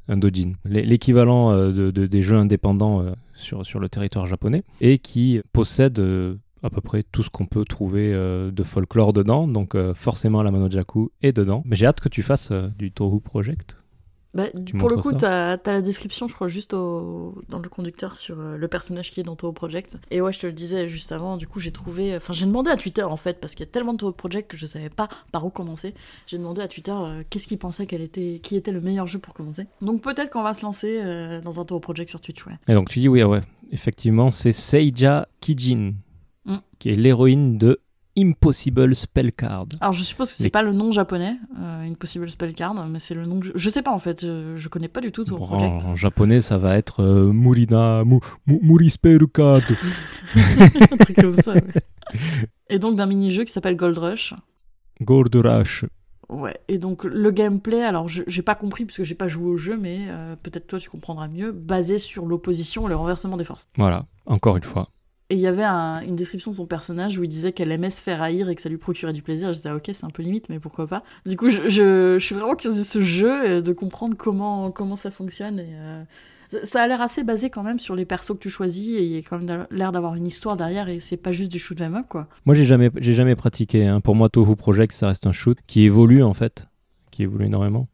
[0.64, 5.98] l'équivalent euh, de, de- des jeux indépendants euh, sur, le territoire japonais, et qui possède
[6.62, 11.10] à peu près tout ce qu'on peut trouver de folklore dedans, donc forcément la Manojaku
[11.22, 11.62] est dedans.
[11.64, 13.76] Mais j'ai hâte que tu fasses du Toho Project.
[14.32, 14.44] Bah,
[14.78, 18.38] pour le coup, t'as as la description, je crois, juste au, dans le conducteur sur
[18.38, 19.98] euh, le personnage qui est dans Toho Project.
[20.10, 22.16] Et ouais, je te le disais juste avant, du coup, j'ai trouvé.
[22.16, 24.50] Enfin, j'ai demandé à Twitter, en fait, parce qu'il y a tellement de Toho Project
[24.50, 25.94] que je savais pas par où commencer.
[26.26, 29.18] J'ai demandé à Twitter euh, qu'est-ce qu'il pensait qu'elle était, qui était le meilleur jeu
[29.18, 29.66] pour commencer.
[29.80, 32.54] Donc peut-être qu'on va se lancer euh, dans un Toho Project sur Twitch, ouais.
[32.68, 33.40] Et donc tu dis oui, ouais,
[33.72, 35.94] effectivement, c'est Seija Kijin,
[36.46, 36.56] Mm.
[36.78, 37.80] qui est l'héroïne de
[38.18, 39.66] Impossible Spellcard.
[39.80, 43.14] Alors je suppose que c'est Les- pas le nom japonais, euh, Impossible Spellcard, mais c'est
[43.14, 43.52] le nom que je...
[43.54, 45.86] je sais pas en fait, je, je connais pas du tout Toho Bon, Project.
[45.86, 51.62] en, japonais, ça va être euh, Murina, mu, mu, Muri un truc comme ça, ouais.
[52.68, 54.34] Et donc d'un mini-jeu qui s'appelle Gold Rush.
[55.00, 55.84] Gold Rush.
[56.28, 59.56] Ouais, et donc le gameplay, alors j'ai pas compris parce que j'ai pas joué au
[59.56, 63.42] jeu, mais euh, peut-être toi tu comprendras mieux, basé sur l'opposition et le renversement des
[63.44, 63.68] forces.
[63.76, 64.90] Voilà, encore une fois.
[65.30, 67.90] Et il y avait un- une description de son personnage où il disait qu'elle aimait
[67.90, 69.52] se faire haïr et que ça lui procurait du plaisir.
[69.52, 71.04] Je disais, ah, ok, c'est un peu limite, mais pourquoi pas.
[71.24, 75.12] Du coup, je, suis vraiment curieuse de ce jeu, et de comprendre comment, comment ça
[75.12, 75.60] fonctionne.
[75.60, 76.02] Et, euh,
[76.64, 79.12] ça- a l'air assez basé quand même sur les persos que tu choisis, et il
[79.12, 81.80] y a quand même l'air d'avoir une histoire derrière, et c'est pas juste du shoot
[81.80, 82.26] 'em up, quoi.
[82.44, 83.86] Moi, j'ai jamais, jamais pratiqué.
[83.86, 84.00] hein.
[84.00, 86.66] Pour moi, Toho Project, ça reste un shoot qui évolue en fait,
[87.12, 87.86] qui évolue énormément.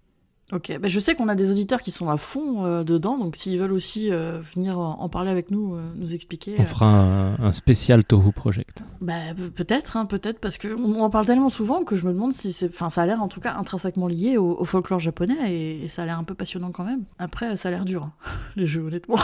[0.52, 3.34] Ok, bah, je sais qu'on a des auditeurs qui sont à fond euh, dedans, donc
[3.34, 6.54] s'ils veulent aussi euh, venir en en parler avec nous, euh, nous expliquer.
[6.60, 8.84] On fera un, un spécial Toho Project.
[9.00, 12.12] Bah pe- peut-être, hein, peut-être parce que on en parle tellement souvent que je me
[12.12, 15.00] demande si c'est, enfin ça a l'air en tout cas intrinsèquement lié au, au folklore
[15.00, 17.02] japonais et, et ça a l'air un peu passionnant quand même.
[17.18, 18.12] Après ça a l'air dur hein,
[18.56, 19.16] les jeux honnêtement.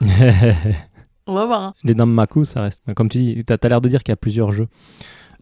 [1.26, 1.62] On va voir.
[1.62, 1.74] hein.
[1.84, 2.84] Les Danmaku, ça reste.
[2.94, 4.68] Comme tu dis, t'as as, l'air de dire qu'il y a plusieurs jeux.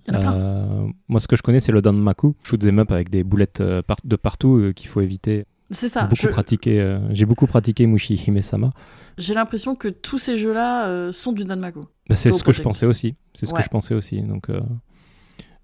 [0.08, 0.34] Il y en a plein.
[0.34, 3.60] Euh, moi, ce que je connais, c'est le Danmaku, shoot 'em up avec des boulettes
[3.60, 5.46] euh, par- de partout euh, qu'il faut éviter.
[5.70, 6.02] C'est J'ai ça.
[6.04, 6.80] beaucoup je- pratiqué.
[6.80, 8.70] euh, J'ai beaucoup pratiqué Mushi Hime-sama.
[9.18, 11.80] J'ai l'impression que tous ces jeux-là euh, sont du Danmaku.
[12.08, 13.16] Bah, c'est ce que je pensais aussi.
[13.34, 13.58] C'est ce Ouais.
[13.58, 14.20] que je pensais aussi.
[14.22, 14.60] Donc, euh,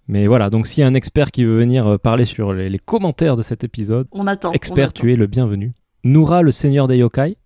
[0.09, 0.51] mais voilà.
[0.51, 3.43] Donc, s'il y a un expert qui veut venir parler sur les, les commentaires de
[3.43, 4.51] cet épisode, On attend.
[4.51, 5.01] on expert, attend.
[5.03, 5.73] tu es le bienvenu.
[6.03, 7.37] Noura, le seigneur des yokai.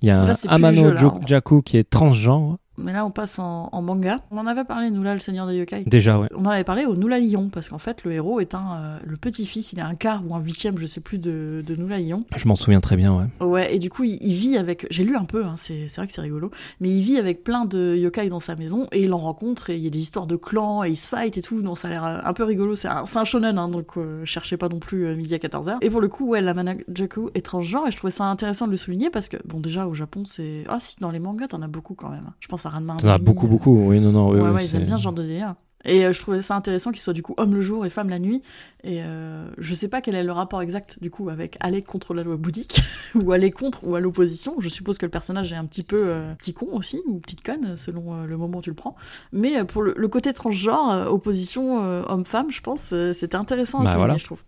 [0.00, 1.20] Il y a Là, un Amano jeu, là.
[1.26, 2.56] Jaku qui est transgenre.
[2.78, 4.20] Mais là on passe en, en manga.
[4.30, 5.84] On en avait parlé nous là le Seigneur des Yokai.
[5.86, 6.28] Déjà, ouais.
[6.34, 8.98] On en avait parlé au Nula Lion parce qu'en fait le héros est un euh,
[9.04, 11.98] le petit-fils, il est un quart ou un huitième, je sais plus de, de Nula
[11.98, 12.24] Lion.
[12.36, 13.46] Je m'en souviens très bien, ouais.
[13.46, 14.86] Ouais, et du coup, il, il vit avec.
[14.90, 16.50] J'ai lu un peu, hein, c'est vrai que c'est rigolo,
[16.80, 19.76] mais il vit avec plein de yokai dans sa maison et il en rencontre et
[19.76, 21.88] il y a des histoires de clans et ils se fight et tout, donc ça
[21.88, 22.76] a l'air euh, un peu rigolo.
[22.76, 25.78] C'est un, un shonen, hein, donc euh, cherchez pas non plus euh, midi à 14h.
[25.80, 28.72] Et pour le coup, ouais, la Manajaku est transgenre et je trouvais ça intéressant de
[28.72, 30.64] le souligner parce que, bon, déjà au Japon, c'est.
[30.68, 32.30] Ah si, dans les mangas, t'en as beaucoup quand même.
[32.40, 32.96] Je pense à Ranma.
[32.98, 33.88] T'en as beaucoup, euh, beaucoup.
[33.88, 34.30] Oui, non, non.
[34.30, 35.54] oui, ouais, oui, ouais, ils aiment bien ce genre de délire.
[35.88, 38.08] Et euh, je trouvais ça intéressant qu'ils soient du coup homme le jour et femme
[38.08, 38.42] la nuit.
[38.82, 42.12] Et euh, je sais pas quel est le rapport exact du coup avec aller contre
[42.12, 42.80] la loi bouddhique
[43.14, 44.56] ou aller contre ou à l'opposition.
[44.58, 47.44] Je suppose que le personnage est un petit peu euh, petit con aussi ou petite
[47.44, 48.96] conne selon le moment où tu le prends.
[49.32, 51.76] Mais pour le, le côté transgenre, opposition
[52.08, 54.16] homme-femme, je pense, c'était intéressant à Bah, souligner, voilà.
[54.16, 54.42] je trouve.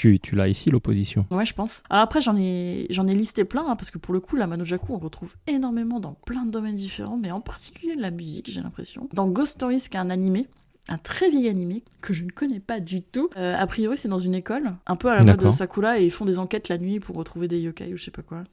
[0.00, 1.26] Tu, tu l'as ici, l'opposition.
[1.30, 1.82] Ouais, je pense.
[1.90, 4.46] Alors après, j'en ai, j'en ai listé plein, hein, parce que pour le coup, la
[4.46, 8.50] Manojaku, on retrouve énormément dans plein de domaines différents, mais en particulier de la musique,
[8.50, 9.10] j'ai l'impression.
[9.12, 10.46] Dans Ghost Stories, qui est un animé,
[10.88, 13.28] un très vieil animé que je ne connais pas du tout.
[13.36, 15.50] Euh, a priori, c'est dans une école, un peu à la mode de.
[15.50, 18.10] Sakura, et ils font des enquêtes la nuit pour retrouver des yokai ou je sais
[18.10, 18.44] pas quoi.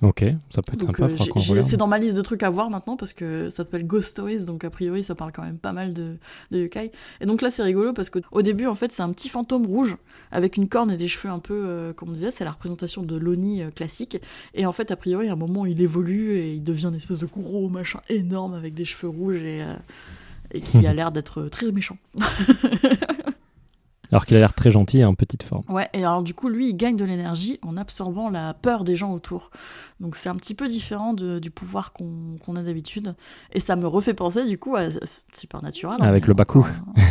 [0.00, 1.12] Ok, ça peut être Donc, sympa.
[1.58, 4.08] euh, c'est dans ma liste de trucs à voir maintenant parce que ça s'appelle Ghost
[4.10, 6.16] Stories, donc a priori ça parle quand même pas mal de,
[6.50, 6.90] de yokai.
[7.20, 9.96] Et donc là c'est rigolo parce qu'au début en fait c'est un petit fantôme rouge
[10.32, 13.02] avec une corne et des cheveux un peu, euh, comme on disait, c'est la représentation
[13.02, 14.18] de l'Oni euh, classique.
[14.54, 17.18] Et en fait a priori à un moment il évolue et il devient une espèce
[17.20, 19.74] de gros machin énorme avec des cheveux rouges et, euh,
[20.50, 21.96] et qui a l'air d'être très méchant.
[24.12, 25.62] Alors qu'il a l'air très gentil et en petite forme.
[25.70, 28.94] Ouais, et alors du coup, lui, il gagne de l'énergie en absorbant la peur des
[28.94, 29.50] gens autour.
[30.00, 33.14] Donc c'est un petit peu différent de- du pouvoir qu'on a d'habitude.
[33.52, 34.84] Et ça me refait penser du coup à
[35.34, 35.96] Supernatural.
[36.00, 36.60] hein, Avec le Baku.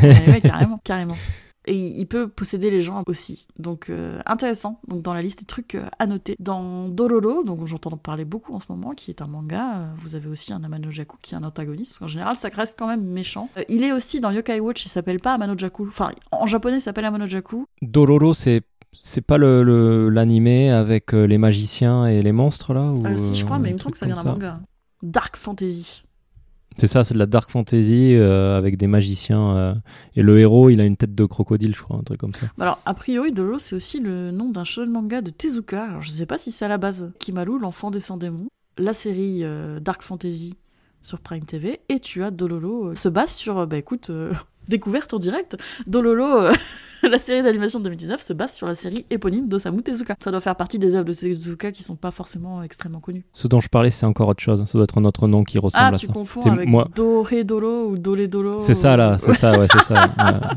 [0.03, 1.15] ouais, ouais, carrément, carrément.
[1.67, 3.47] Et il peut posséder les gens aussi.
[3.59, 4.79] Donc euh, intéressant.
[4.87, 6.35] Donc dans la liste des trucs euh, à noter.
[6.39, 10.15] Dans Dororo, donc j'entends parler beaucoup en ce moment, qui est un manga, euh, vous
[10.15, 13.03] avez aussi un Amanojaku qui est un antagoniste, parce qu'en général ça reste quand même
[13.03, 13.47] méchant.
[13.57, 15.87] Euh, il est aussi dans Yokai Watch, il s'appelle pas Amanojaku.
[15.87, 17.65] Enfin, en japonais il s'appelle Amanojaku.
[17.83, 18.63] Dororo, c'est
[18.99, 23.35] c'est pas le le- l'animé avec les magiciens et les monstres là ou, Euh, si,
[23.35, 24.59] je crois, mais il me semble que ça vient d'un manga.
[25.03, 26.03] Dark Fantasy.
[26.77, 29.73] C'est ça, c'est de la dark fantasy euh, avec des magiciens euh,
[30.15, 32.47] et le héros, il a une tête de crocodile, je crois, un truc comme ça.
[32.57, 35.83] Bah Alors, a priori, Dolo, c'est aussi le nom d'un shonen manga de Tezuka.
[35.83, 37.11] Alors, je sais pas si c'est à la base.
[37.19, 38.47] Kimaru, l'enfant des sans démons.
[38.77, 40.55] La série euh, Dark Fantasy
[41.01, 41.81] sur Prime TV.
[41.89, 44.09] Et tu as Dololo se base sur, bah écoute,
[44.67, 45.57] découverte en direct.
[45.87, 46.53] Dololo, euh,
[47.03, 50.15] la série d'animation de 2019 se base sur la série éponyme d'Osamu Tezuka.
[50.23, 53.25] Ça doit faire partie des œuvres de Tezuka qui sont pas forcément extrêmement connues.
[53.31, 54.63] Ce dont je parlais, c'est encore autre chose.
[54.65, 56.13] Ça doit être un autre nom qui ressemble Ah, à tu ça.
[56.13, 59.67] confonds C'est avec moi- Doré Dolo ou Dolé Dolo C'est ça là, c'est ça, ouais,
[59.71, 59.95] c'est ça.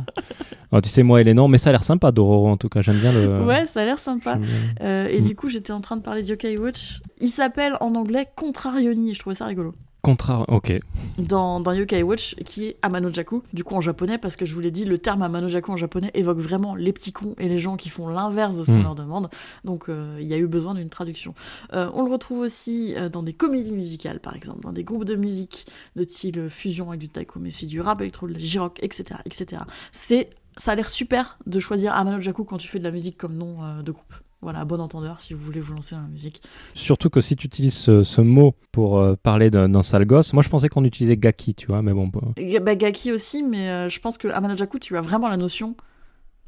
[0.72, 2.68] Alors, tu sais, moi et les noms, mais ça a l'air sympa, Dororo en tout
[2.68, 2.80] cas.
[2.80, 3.44] J'aime bien le.
[3.44, 4.38] Ouais, ça a l'air sympa.
[4.80, 5.24] Euh, et Mm.
[5.24, 7.00] du coup, j'étais en train de parler de Yokai Watch.
[7.20, 9.72] Il s'appelle en anglais Contrarioni, je trouvais ça rigolo.
[10.04, 10.72] Contraire, ok.
[11.18, 14.60] Dans, dans Yokai Watch, qui est Amanojaku, du coup en japonais, parce que je vous
[14.60, 17.76] l'ai dit, le terme Amanojaku en japonais évoque vraiment les petits cons et les gens
[17.76, 18.82] qui font l'inverse de ce qu'on Mm.
[18.82, 19.30] leur demande.
[19.64, 21.34] Donc euh, il y a eu besoin d'une traduction.
[21.72, 25.04] Euh, on le retrouve aussi euh, dans des comédies musicales, par exemple, dans des groupes
[25.04, 28.38] de musique de style fusion avec du taiko, mais aussi du rap électro, de la
[28.38, 29.20] J-rock, etc.
[29.24, 29.62] etc.
[29.92, 30.28] C'est,
[30.58, 33.64] ça a l'air super de choisir Amanojaku quand tu fais de la musique comme nom
[33.64, 34.12] euh, de groupe.
[34.44, 36.42] Voilà, bon entendeur si vous voulez vous lancer dans la musique.
[36.74, 40.42] Surtout que si tu utilises ce, ce mot pour euh, parler d'un sale gosse, moi
[40.42, 42.08] je pensais qu'on utilisait gaki, tu vois, mais bon.
[42.08, 42.20] bah,
[42.60, 45.74] bah, Gaki aussi, mais euh, je pense que Amanojaku, tu as vraiment la notion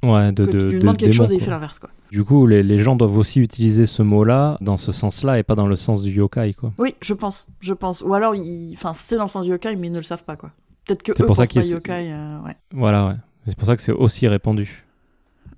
[0.02, 0.44] Ouais, de.
[0.44, 1.88] que de, tu lui de demandes quelque démon, chose et il fait l'inverse, quoi.
[2.12, 5.54] Du coup, les, les gens doivent aussi utiliser ce mot-là dans ce sens-là et pas
[5.54, 6.74] dans le sens du yokai, quoi.
[6.78, 8.02] Oui, je pense, je pense.
[8.02, 10.22] Ou alors, ils- enfin, c'est dans le sens du yokai, mais ils ne le savent
[10.24, 10.50] pas, quoi.
[10.84, 12.54] Peut-être que C'est eux pour ça qu'il pas yokai, euh, ouais.
[12.72, 13.14] Voilà, ouais.
[13.46, 14.84] C'est pour ça que c'est aussi répandu.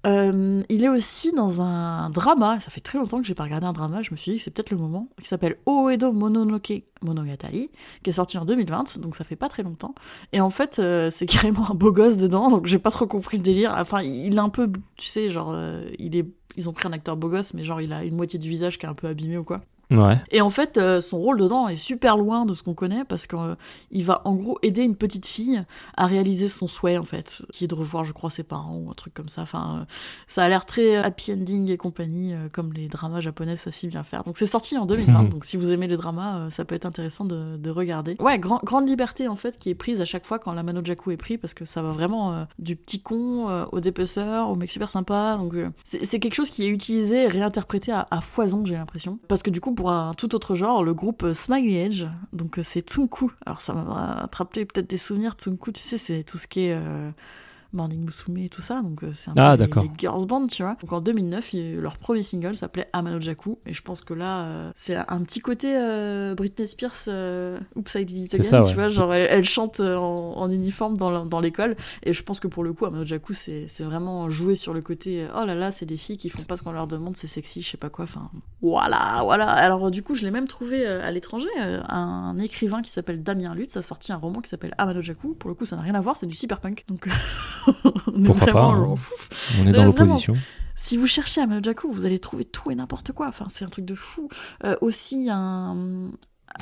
[0.09, 3.67] Euh, il est aussi dans un drama, ça fait très longtemps que j'ai pas regardé
[3.67, 6.85] un drama, je me suis dit que c'est peut-être le moment, qui s'appelle Oedo Mononoke
[7.03, 7.71] Monogatari,
[8.03, 9.95] qui est sorti en 2020, donc ça fait pas très longtemps.
[10.33, 13.37] Et en fait, euh, c'est carrément un beau gosse dedans, donc j'ai pas trop compris
[13.37, 13.75] le délire.
[13.77, 17.29] Enfin, il est un peu, tu sais, genre, euh, ils ont pris un acteur beau
[17.29, 19.45] gosse, mais genre, il a une moitié du visage qui est un peu abîmé ou
[19.45, 19.61] quoi.
[19.91, 20.19] Ouais.
[20.31, 23.27] Et en fait, euh, son rôle dedans est super loin de ce qu'on connaît parce
[23.27, 25.63] qu'il va en gros aider une petite fille
[25.97, 28.91] à réaliser son souhait en fait, qui est de revoir, je crois, ses parents ou
[28.91, 29.43] un truc comme ça.
[29.43, 29.85] Enfin, euh,
[30.27, 33.87] ça a l'air très happy ending et compagnie, euh, comme les dramas japonais savent si
[33.89, 34.23] bien faire.
[34.25, 35.29] Donc c'est sorti en 2020, Mhm.
[35.31, 38.17] donc si vous aimez les dramas, euh, ça peut être intéressant de, de regarder.
[38.21, 41.13] Ouais, grand- grande liberté en fait qui est prise à chaque fois quand la Manojaku
[41.13, 44.55] est pris parce que ça va vraiment euh, du petit con euh, au dépeceur, au
[44.55, 45.37] mec super sympa.
[45.39, 49.19] Donc euh, c'est quelque chose qui est utilisé et réinterprété à, à foison, j'ai l'impression.
[49.29, 52.65] Parce que du coup, pour un tout autre genre, le groupe Smiley Edge, donc euh,
[52.65, 53.31] c'est Tsunku.
[53.47, 55.35] Alors ça m'a rappelé peut-être des souvenirs.
[55.35, 57.13] Tsunku, tu sais, c'est tout ce qui est euh,
[57.73, 58.81] Morning Musume et tout ça.
[58.83, 60.77] Donc euh, c'est un Ah, peu les- les, girls band, tu vois.
[60.81, 63.59] Donc en 2009, il- leur premier single s'appelait Amanojaku.
[63.67, 67.95] Et je pense que là, euh, c'est un petit côté euh, Britney Spears, euh, Oops,
[67.95, 68.89] I Did It Again, ça, tu vois.
[68.89, 71.77] Genre elle, elle chante euh, en, en uniforme dans l'école.
[72.03, 75.25] Et je pense que pour le coup, Amanojaku, c'est c'est vraiment jouer sur le côté
[75.25, 77.27] euh, oh là là, c'est des filles qui font pas ce qu'on leur demande, c'est
[77.27, 78.05] sexy, je sais pas quoi.
[78.05, 78.31] Enfin,
[78.63, 79.49] voilà, voilà.
[79.51, 81.49] Alors du coup, je l'ai même trouvé à l'étranger.
[81.59, 85.35] un écrivain qui s'appelle Damien Lutz a sorti un roman qui s'appelle Amanojaku.
[85.35, 86.85] Pour le coup, ça n'a rien à voir, c'est du cyberpunk.
[86.89, 87.09] Donc,
[88.15, 88.77] on est Pourquoi pas, hein.
[88.77, 88.99] genre.
[89.61, 89.87] On est Euh, dans vraiment.
[89.87, 90.35] l'opposition.
[90.77, 93.27] Si vous cherchez Amanojaku, vous allez trouver tout et n'importe quoi.
[93.29, 94.29] Enfin, c'est un truc de fou.
[94.65, 95.77] Euh, aussi un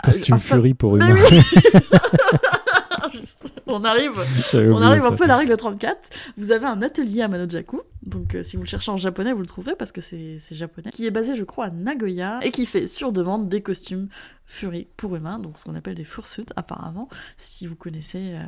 [0.03, 1.05] Costume un furie pour une.
[1.05, 1.15] Mais
[3.13, 4.13] Juste, on arrive
[4.55, 5.97] on arrive un peu à la règle 34.
[6.37, 7.81] Vous avez un atelier à Manojaku.
[8.03, 10.91] Donc, euh, si vous le cherchez en japonais, vous le trouverez parce que c'est japonais.
[10.91, 14.09] Qui est basé, je crois, à Nagoya et qui fait sur demande des costumes
[14.47, 15.39] Fury pour humains.
[15.39, 17.09] Donc, ce qu'on appelle des fursuits, apparemment.
[17.37, 18.45] Si vous connaissez, euh,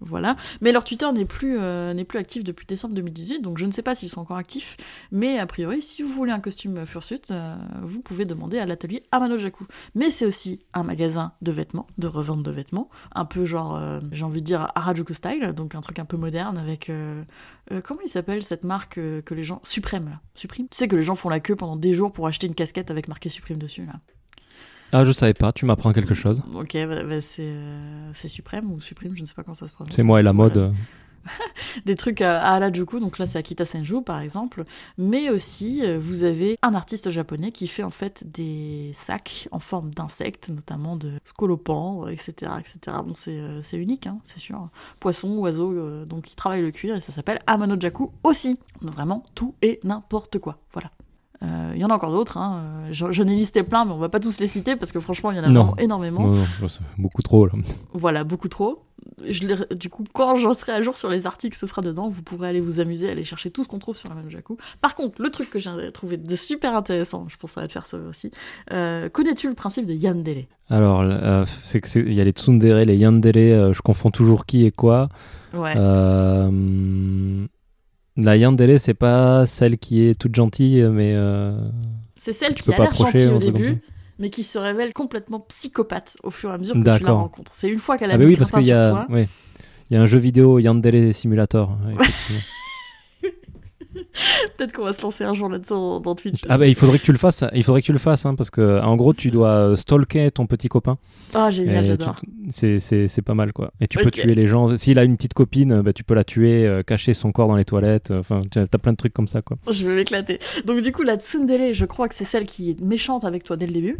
[0.00, 0.36] voilà.
[0.60, 3.40] Mais leur Twitter n'est plus, euh, actif depuis décembre 2018.
[3.40, 4.76] Donc, je ne sais pas s'ils sont encore actifs.
[5.10, 9.02] Mais a priori, si vous voulez un costume fursuit, euh, vous pouvez demander à l'atelier
[9.10, 9.66] Amanojaku.
[9.94, 12.88] Mais c'est aussi un magasin de vêtements, de revente de vêtements.
[13.14, 13.80] Un peu genre,
[14.12, 15.52] j'ai envie de dire Harajuku style.
[15.56, 16.92] Donc, un truc un peu moderne avec.
[17.84, 19.60] comment il s'appelle cette marque que les gens.
[19.64, 20.20] Suprême, là.
[20.34, 22.54] Supreme Tu sais que les gens font la queue pendant des jours pour acheter une
[22.54, 23.94] casquette avec marqué Supreme dessus, là.
[24.94, 26.40] Ah, je savais pas, tu m'apprends quelque chose.
[26.54, 29.66] Ok, bah, bah, c'est euh, c'est Suprême ou Supreme, je ne sais pas comment ça
[29.66, 29.92] se prononce.
[29.94, 30.56] C'est moi et la mode.
[30.56, 30.68] Voilà.
[30.68, 30.72] euh,
[31.86, 34.64] Des trucs à, à Harajuku, donc là c'est Akita Senju par exemple.
[34.98, 39.58] Mais aussi, euh, vous avez un artiste japonais qui fait en fait des sacs en
[39.58, 42.52] forme d'insectes, notamment de scolopendres, etc.
[42.60, 42.96] etc.
[43.04, 44.68] Bon, c'est euh, c'est unique, hein, c'est sûr.
[45.00, 48.58] Poisson, oiseau, euh, donc il travaille le cuir et ça s'appelle Amanojaku aussi.
[48.82, 50.58] Donc, vraiment tout et n'importe quoi.
[50.72, 50.90] Voilà.
[51.44, 52.62] Euh, Il y en a encore d'autres, hein.
[52.90, 55.30] je- j'en ai listé plein, mais on va pas tous les citer parce que franchement
[55.32, 55.64] il y en a Non.
[55.64, 56.26] vraiment énormément.
[56.28, 56.44] non,
[56.98, 57.52] beaucoup trop là.
[57.92, 58.82] Voilà, beaucoup trop.
[59.28, 62.08] Je du coup, quand j'en serai à jour sur les articles, ce sera dedans.
[62.08, 64.56] Vous pourrez aller vous amuser, aller chercher tout ce qu'on trouve sur la Manojaku.
[64.80, 67.66] Par contre, le truc que j'ai trouvé de super intéressant, je pense que ça va
[67.66, 68.30] te faire ça aussi.
[68.72, 70.44] euh, Connais-tu le principe de Yandere?
[70.70, 74.46] Alors, euh, c'est que il y a les tsundere, les yandere, euh, je confonds toujours
[74.46, 75.08] qui et quoi.
[75.52, 75.74] Ouais.
[75.76, 77.46] Euh,
[78.16, 81.58] la yandere, c'est pas celle qui est toute gentille, mais euh,
[82.16, 83.82] C'est celle tu qui peux a l'air gentille au début,
[84.18, 87.52] mais qui se révèle complètement psychopathe au fur et à mesure que tu la rencontres.
[87.54, 89.28] C'est une fois qu'elle a ah mis oui parce qu'il y a, ouais,
[89.90, 91.76] il y a un jeu vidéo Yandere Simulator.
[94.56, 96.40] Peut-être qu'on va se lancer un jour là-dessus dans, Twitch.
[96.48, 98.34] Ah bah il faudrait que tu le fasses, il faudrait que tu le fasses hein,
[98.34, 100.98] parce que en gros tu dois stalker ton petit copain.
[101.34, 102.20] Ah génial, Et j'adore.
[102.48, 103.72] C'est c'est c'est pas mal quoi.
[103.80, 104.76] Et tu peux tuer les gens.
[104.76, 107.56] S'il a une petite copine, bah, tu peux la tuer, euh, cacher son corps dans
[107.56, 108.10] les toilettes.
[108.10, 109.56] euh, Enfin, t'as plein de trucs comme ça quoi.
[109.70, 110.38] Je vais m'éclater.
[110.64, 113.56] Donc du coup, la tsundere, je crois que c'est celle qui est méchante avec toi
[113.56, 113.98] dès le début.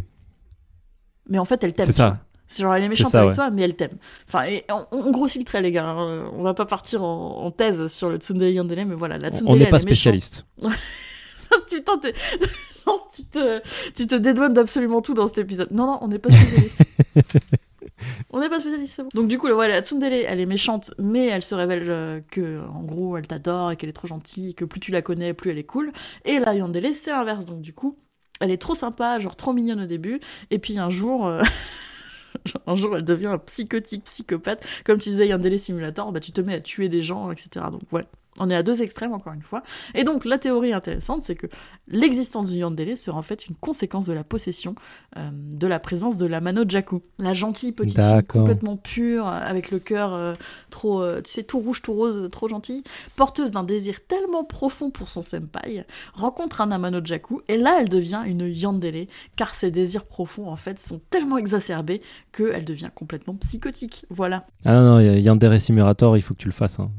[1.29, 1.87] Mais en fait, elle t'aime.
[1.87, 2.21] C'est ça.
[2.47, 3.35] C'est genre, elle est méchante ça, avec ouais.
[3.35, 3.97] toi, mais elle t'aime.
[4.29, 5.87] Enfin, et on, on grossit le trait, les gars.
[5.87, 6.31] hein.
[6.37, 9.55] On va pas partir en, en thèse sur le tsundere yandere, mais voilà, la tsundere,
[9.55, 10.47] On n'est pas spécialiste.
[11.71, 12.01] Putain,
[12.87, 13.61] non, tu te,
[13.95, 15.71] tu te dédouanes d'absolument tout dans cet épisode.
[15.73, 16.83] Non, non, on n'est pas spécialiste.
[18.31, 19.09] on n'est pas spécialiste, c'est bon.
[19.15, 22.61] Donc du coup, voilà, la tsundere, elle est méchante, mais elle se révèle euh, que,
[22.69, 25.33] en gros, elle t'adore et qu'elle est trop gentille, et que plus tu la connais,
[25.33, 25.93] plus elle est cool.
[26.25, 27.47] Et la yandere, c'est l'inverse.
[27.47, 27.97] Donc du coup,
[28.41, 30.21] elle est trop sympa, genre trop mignonne au début,
[30.51, 31.27] et puis un jour...
[31.27, 31.43] euh,
[32.67, 34.65] Un jour, elle devient un psychotique, psychopathe.
[34.85, 37.67] Comme tu disais, Yandere Simulator, bah, tu te mets à tuer des gens, etc.
[37.71, 38.07] Donc, ouais,
[38.41, 39.63] on est à deux extrêmes, encore une fois.
[39.95, 41.47] Et donc, la théorie intéressante, c'est que
[41.87, 44.75] l'existence du Yandere serait en fait une conséquence de la possession
[45.17, 47.03] euh, de la présence de la Mano Jaku.
[47.19, 50.35] La gentille petite fille complètement pure, avec le cœur euh,
[50.71, 52.83] trop, euh, tu sais, tout rouge, tout rose, trop gentille,
[53.17, 57.89] porteuse d'un désir tellement profond pour son senpai, rencontre un Amano Jaku, et là, elle
[57.89, 59.07] devient une Yandere,
[59.37, 62.01] car ses désirs profonds, en fait, sont tellement exacerbés
[62.33, 64.07] qu'elle devient complètement psychotique.
[64.11, 64.47] Voilà.
[64.65, 66.81] Ah non, non, Yandere Simulator, il faut que tu le fasses.
[66.81, 66.91] hein.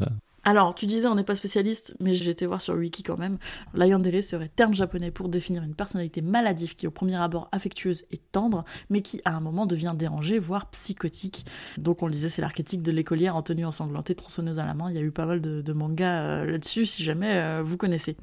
[0.47, 3.39] Alors, tu disais on n'est pas spécialiste, mais j'ai été voir sur Wiki quand même.
[3.73, 8.05] La yandere serait terme japonais pour définir une personnalité maladive qui, au premier abord, affectueuse
[8.11, 11.47] et tendre, mais qui, à un moment, devient dérangée, voire psychotique.
[11.79, 14.91] Donc, on le disait, c'est l'archétype de l'écolière en tenue ensanglantée, tronçonneuse à la main.
[14.91, 17.75] Il y a eu pas mal de, de mangas euh, là-dessus, si jamais euh, vous
[17.75, 18.15] connaissez.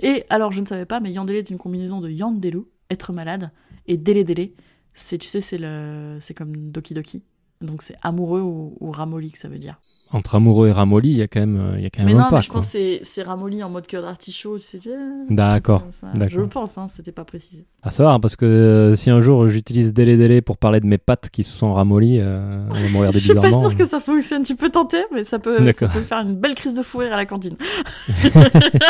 [0.00, 3.50] Et alors, je ne savais pas, mais yandere est une combinaison de yandelu, être malade,
[3.88, 4.52] et dele dele.
[4.94, 7.24] C'est, tu sais, c'est le, c'est comme Doki Doki.
[7.62, 9.80] Donc, c'est amoureux ou, ou ramolli que ça veut dire.
[10.10, 12.14] Entre amoureux et ramolli, il y a quand même, euh, il y a quand même
[12.14, 12.36] Mais un non, pas.
[12.36, 12.60] mais je quoi.
[12.60, 14.80] pense que c'est- ramolli en mode cœur d'artichaut, tu sais.
[14.80, 14.88] sais,
[15.28, 15.84] D'accord.
[16.30, 17.66] Je pense, hein, c'était pas précisé.
[17.82, 20.86] À savoir, hein, parce que euh, si un jour j'utilise Délé Délé pour parler de
[20.86, 23.68] mes pattes qui se sont ramollies, euh, on va me regarder Je suis pas bizarrement.
[23.68, 24.44] sûre que ça fonctionne.
[24.44, 25.90] Tu peux tenter, mais ça peut, ça D'accord.
[25.90, 27.56] peut faire une belle crise de fou rire à la cantine.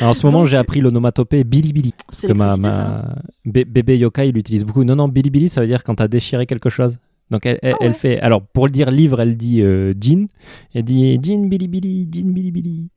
[0.00, 1.94] Alors, en ce moment, j'ai appris l'onomatopée Billy Billy.
[2.06, 3.04] Parce que ma, ma...
[3.44, 4.84] bé- bébé yokai il l'utilise beaucoup.
[4.84, 6.98] Non, non, Billy Billy, ça veut dire quand t'as déchiré quelque chose.
[7.30, 8.20] Donc elle, elle, Ah elle fait.
[8.20, 10.26] Alors pour le dire livre, elle dit euh, jean.
[10.74, 12.88] Elle dit jean Billy Billy, jean Billy Billy.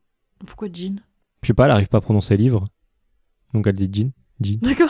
[0.46, 0.96] Pourquoi Jean?
[1.42, 2.64] Je sais pas, elle arrive pas à prononcer livre.
[3.52, 4.10] Donc elle dit jean.
[4.40, 4.58] Jean.
[4.60, 4.88] D'accord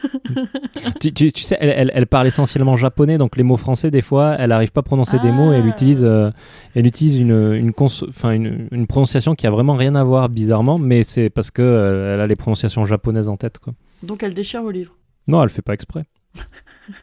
[1.00, 4.36] tu, tu- tu sais, elle, elle- parle essentiellement japonais, donc les mots français, des fois,
[4.38, 5.68] elle arrive pas à prononcer des mots et elle Ah.
[5.68, 6.30] utilise, euh,
[6.74, 7.88] elle utilise une, une, cons-
[8.24, 12.14] une, une prononciation qui a vraiment rien à voir, bizarrement, mais c'est parce que euh,
[12.14, 13.74] elle a les prononciations japonaises en tête, quoi.
[14.02, 14.96] Donc elle déchire vos livres.
[15.26, 16.04] Non, elle fait pas exprès.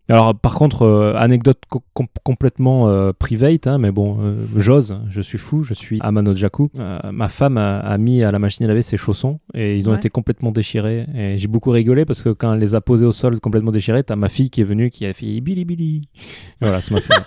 [0.09, 4.97] Alors, par contre, euh, anecdote co- com- complètement euh, private, hein, mais bon, euh, j'ose,
[5.09, 6.69] je suis fou, je suis Amano Jaku.
[6.77, 9.87] Euh, ma femme a, a mis à la machine à laver ses chaussons et ils
[9.87, 9.97] ont Ouais.
[9.97, 11.05] été complètement déchirés.
[11.15, 14.03] Et j'ai beaucoup rigolé parce que quand elle les a posés au sol complètement déchirés,
[14.03, 16.09] t'as ma fille qui est venue qui a fait Billy Billy.
[16.15, 16.19] Et
[16.61, 17.23] voilà, ça m'a rire.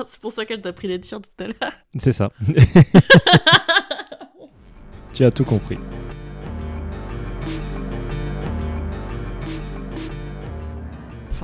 [0.06, 1.72] c'est pour ça qu'elle t'a pris les tiens tout à l'heure.
[1.96, 2.30] C'est ça.
[5.12, 5.78] tu as tout compris.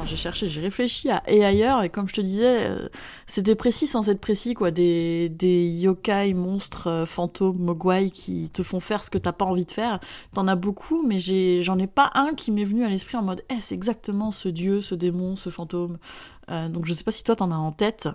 [0.05, 2.89] Enfin, j'ai cherché, j'ai réfléchi à et ailleurs, et comme je te disais, euh,
[3.27, 4.71] c'était précis sans être précis, quoi.
[4.71, 9.47] Des, des yokai, monstres, euh, fantômes, mogwai qui te font faire ce que t'as pas
[9.47, 10.01] envie de faire.
[10.35, 11.19] T'en as beaucoup, mais
[11.63, 14.49] j'en ai pas un qui m'est venu à l'esprit en mode, eh, c'est exactement ce
[14.51, 15.97] dieu, ce démon, ce fantôme.
[16.51, 18.09] Euh, donc je sais pas si toi t'en as en tête.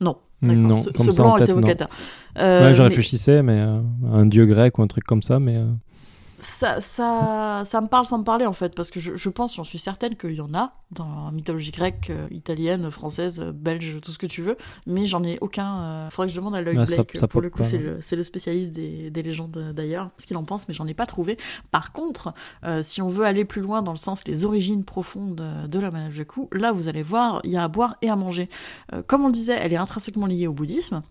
[0.00, 0.18] Non.
[0.42, 1.58] Non, ce, comme ce ça en blanc tête, non.
[1.58, 1.88] évocateur.
[2.36, 3.58] Ouais, je mais- réfléchissais, mais
[4.12, 5.58] un dieu grec ou un truc comme ça, mais.
[6.38, 9.56] Ça, ça, ça me parle sans me parler en fait, parce que je, je pense,
[9.56, 13.52] j'en suis certaine qu'il y en a dans la mythologie grecque, euh, italienne, française, euh,
[13.52, 15.80] belge, tout ce que tu veux, mais j'en ai aucun.
[15.80, 17.16] euh, faudrait que je demande à Lloyd Ah, ça- Blake.
[17.16, 20.36] ça pour le coup, c'est le, le spécialiste des, des légendes euh, d'ailleurs, ce qu'il
[20.36, 21.36] en pense, mais j'en ai pas trouvé.
[21.70, 22.32] Par contre,
[22.64, 25.90] euh, si on veut aller plus loin dans le sens les origines profondes de la
[25.90, 28.48] Manajaku, là vous allez voir, il y a à boire et à manger.
[28.92, 31.02] Euh, comme on le disait, elle est intrinsèquement liée au bouddhisme.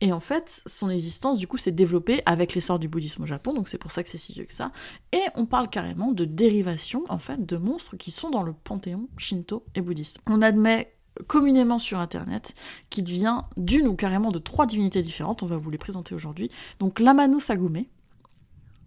[0.00, 3.52] Et en fait, son existence, du coup, s'est développée avec l'essor du bouddhisme au Japon,
[3.52, 4.72] donc c'est pour ça que c'est si vieux que ça.
[5.12, 9.08] Et on parle carrément de dérivation, en fait, de monstres qui sont dans le panthéon
[9.18, 10.18] shinto et bouddhiste.
[10.26, 10.94] On admet
[11.26, 12.54] communément sur Internet
[12.88, 16.50] qu'il vient d'une ou carrément de trois divinités différentes, on va vous les présenter aujourd'hui.
[16.78, 17.84] Donc l'Amano Sagume.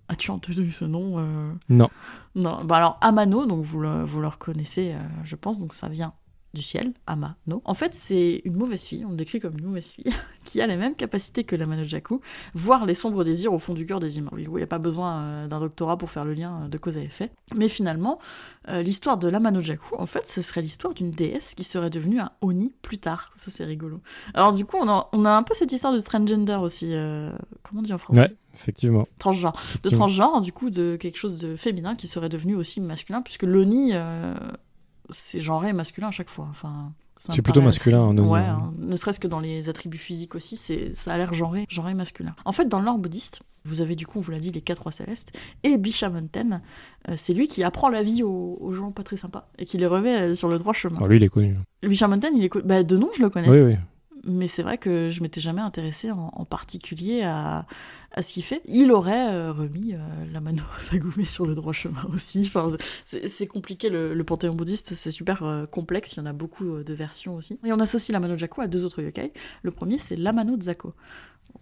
[0.09, 1.51] As-tu entendu ce nom euh?
[1.69, 1.89] Non.
[2.35, 5.87] Non, bah alors Amano, donc vous le, vous le reconnaissez, euh, je pense, donc ça
[5.87, 6.13] vient
[6.53, 7.61] du ciel, Amano.
[7.65, 10.13] En fait, c'est une mauvaise fille, on le décrit comme une mauvaise fille,
[10.45, 12.21] qui a les mêmes capacités que l'Amano Jaku,
[12.53, 14.31] voir les sombres désirs au fond du cœur des humains.
[14.37, 17.01] Il n'y a pas besoin euh, d'un doctorat pour faire le lien de cause à
[17.01, 17.31] effet.
[17.55, 18.19] Mais finalement,
[18.69, 22.19] euh, l'histoire de l'Amano Jaku, en fait, ce serait l'histoire d'une déesse qui serait devenue
[22.19, 23.31] un Oni plus tard.
[23.35, 24.01] Ça, c'est rigolo.
[24.35, 26.89] Alors, du coup, on a, on a, un peu cette histoire de transgender aussi.
[26.91, 27.31] Euh,
[27.63, 28.19] comment on dit en français?
[28.19, 29.07] Ouais, effectivement.
[29.17, 29.59] Transgenre.
[29.81, 33.43] De transgenre, du coup, de quelque chose de féminin qui serait devenu aussi masculin, puisque
[33.43, 33.93] l'Oni
[35.09, 36.47] c'est genré masculin à chaque fois.
[36.49, 38.09] Enfin, c'est plutôt masculin.
[38.09, 38.73] Hein, ouais, hein.
[38.77, 42.35] ne serait-ce que dans les attributs physiques aussi, c'est ça a l'air genré, genré masculin.
[42.45, 44.83] En fait, dans l'art bouddhiste, vous avez du coup, on vous l'a dit, les quatre
[44.83, 45.31] rois célestes,
[45.63, 46.61] et Bishamonten,
[47.07, 49.85] euh, c'est lui qui apprend la vie aux, gens pas très sympas et qui les
[49.85, 50.97] remet euh, sur le droit chemin.
[50.97, 51.55] Alors lui, il est connu.
[51.81, 52.65] Bishamonten, il est connu.
[52.65, 53.49] Bah, de nom, je le connais.
[53.49, 53.75] Oui, oui
[54.25, 57.65] mais c'est vrai que je m'étais jamais intéressée en, particulier à,
[58.13, 58.61] à, ce qu'il fait.
[58.65, 59.97] Il aurait euh, remis euh,
[60.31, 62.43] la mano Sagumé sur le droit chemin aussi.
[62.45, 62.67] Enfin,
[63.05, 66.93] c'est compliqué le, panthéon bouddhiste, c'est super euh, complexe, il y en a beaucoup de
[66.93, 67.59] versions aussi.
[67.65, 69.33] Et on associe la mano Jaku à deux autres yokai.
[69.61, 70.93] Le premier, c'est l'Amano Zako.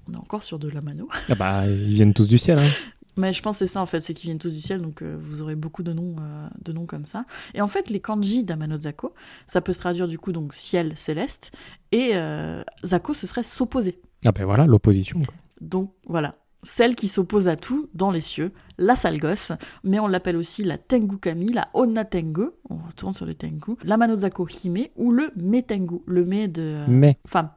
[0.07, 1.09] On est encore sur de l'Amano.
[1.29, 2.59] Ah bah, ils viennent tous du ciel.
[2.59, 2.69] Hein.
[3.17, 5.01] Mais je pense que c'est ça en fait, c'est qu'ils viennent tous du ciel, donc
[5.01, 7.25] euh, vous aurez beaucoup de noms, euh, de noms comme ça.
[7.53, 9.13] Et en fait, les kanji d'Amanozako,
[9.47, 11.51] ça peut se traduire du coup donc ciel céleste,
[11.91, 13.99] et euh, Zako ce serait s'opposer.
[14.25, 15.19] Ah ben voilà, l'opposition.
[15.59, 19.51] Donc voilà, celle qui s'oppose à tout dans les cieux, la sale gosse,
[19.83, 23.75] mais on l'appelle aussi la Tengu Kami, la Onna Tengu, on retourne sur le Tengu,
[23.83, 27.17] la Manozako Hime ou le Metengu, le Me de mais.
[27.27, 27.49] femme.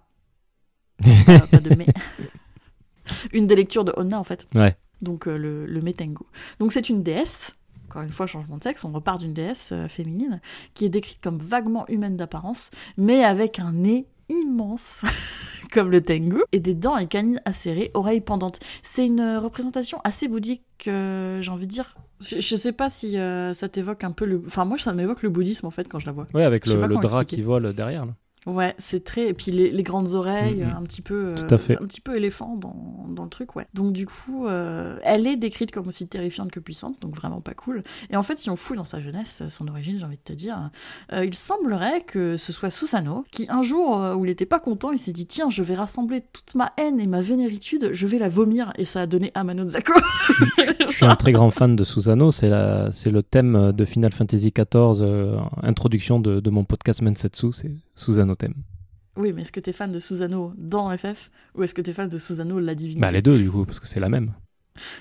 [0.99, 1.71] pas de.
[3.33, 4.47] Une des lectures de Onna en fait.
[4.55, 6.25] Ouais donc euh, le, le Metengu.
[6.59, 7.55] Donc c'est une déesse,
[7.89, 10.41] encore une fois changement de sexe, on repart d'une déesse euh, féminine,
[10.75, 15.03] qui est décrite comme vaguement humaine d'apparence, mais avec un nez immense,
[15.73, 18.59] comme le Tengu, et des dents et canines acérées, oreilles pendantes.
[18.83, 21.95] C'est une représentation assez bouddhique, euh, j'ai envie de dire.
[22.21, 24.43] Je, sais pas si ça t'évoque un peu le...
[24.47, 26.27] Enfin moi ça m'évoque le bouddhisme en fait quand je la vois.
[26.33, 28.07] Oui avec le, le drap qui vole derrière.
[28.07, 28.15] Là.
[28.47, 29.28] Ouais, c'est très.
[29.28, 30.76] Et puis les, grandes oreilles, mm-hmm.
[30.76, 31.34] un petit peu.
[31.34, 31.80] Tout à fait.
[31.80, 33.66] Un petit peu éléphant dans, dans le truc, ouais.
[33.74, 37.55] Donc du coup, euh, elle est décrite comme aussi terrifiante que puissante, donc vraiment pas
[37.55, 37.82] cool.
[38.11, 40.32] Et en fait, si on fouille dans sa jeunesse, son origine, j'ai envie de te
[40.32, 40.70] dire,
[41.12, 44.61] euh, il semblerait que ce soit Susano qui, un jour euh, où il était pas
[44.61, 48.07] content, il s'est dit tiens, je vais rassembler toute ma haine et ma vénéritude, je
[48.07, 49.92] vais la vomir, et ça a donné Amano Zako.
[50.88, 52.90] je suis un très grand fan de Susano, c'est la...
[53.07, 55.05] le thème de Final Fantasy XIV,
[55.62, 58.55] introduction de, de mon podcast Mensetsu, c'est Susano thème.
[59.16, 62.09] Oui, mais est-ce que t'es fan de Susano dans FF ou est-ce que t'es fan
[62.09, 63.01] de Susano la divinité?
[63.01, 64.32] Bah les deux du coup, parce que c'est la même.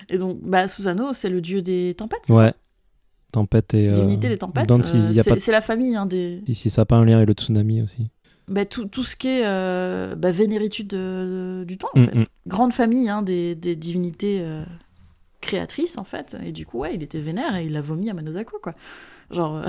[0.08, 2.54] Et donc, bah Susano, c'est le dieu des tempêtes, c'est ouais.
[3.32, 3.88] Tempête et.
[3.88, 3.92] Euh...
[3.92, 4.70] Divinité des tempêtes.
[4.70, 6.42] Euh, c'est la famille hein, des.
[6.52, 8.10] Si, ça n'a pas un lien avec le tsunami aussi.
[8.46, 12.14] Bah, tout, tout, ce qui est euh, bah, vénéritude du temps, en mm, fait.
[12.18, 12.24] Mm.
[12.46, 14.64] Grande famille hein, des, des, divinités euh,
[15.40, 16.36] créatrices, en fait.
[16.44, 18.74] Et du coup, ouais, il était vénère et il a vomi à Manosako, quoi.
[19.30, 19.64] Genre.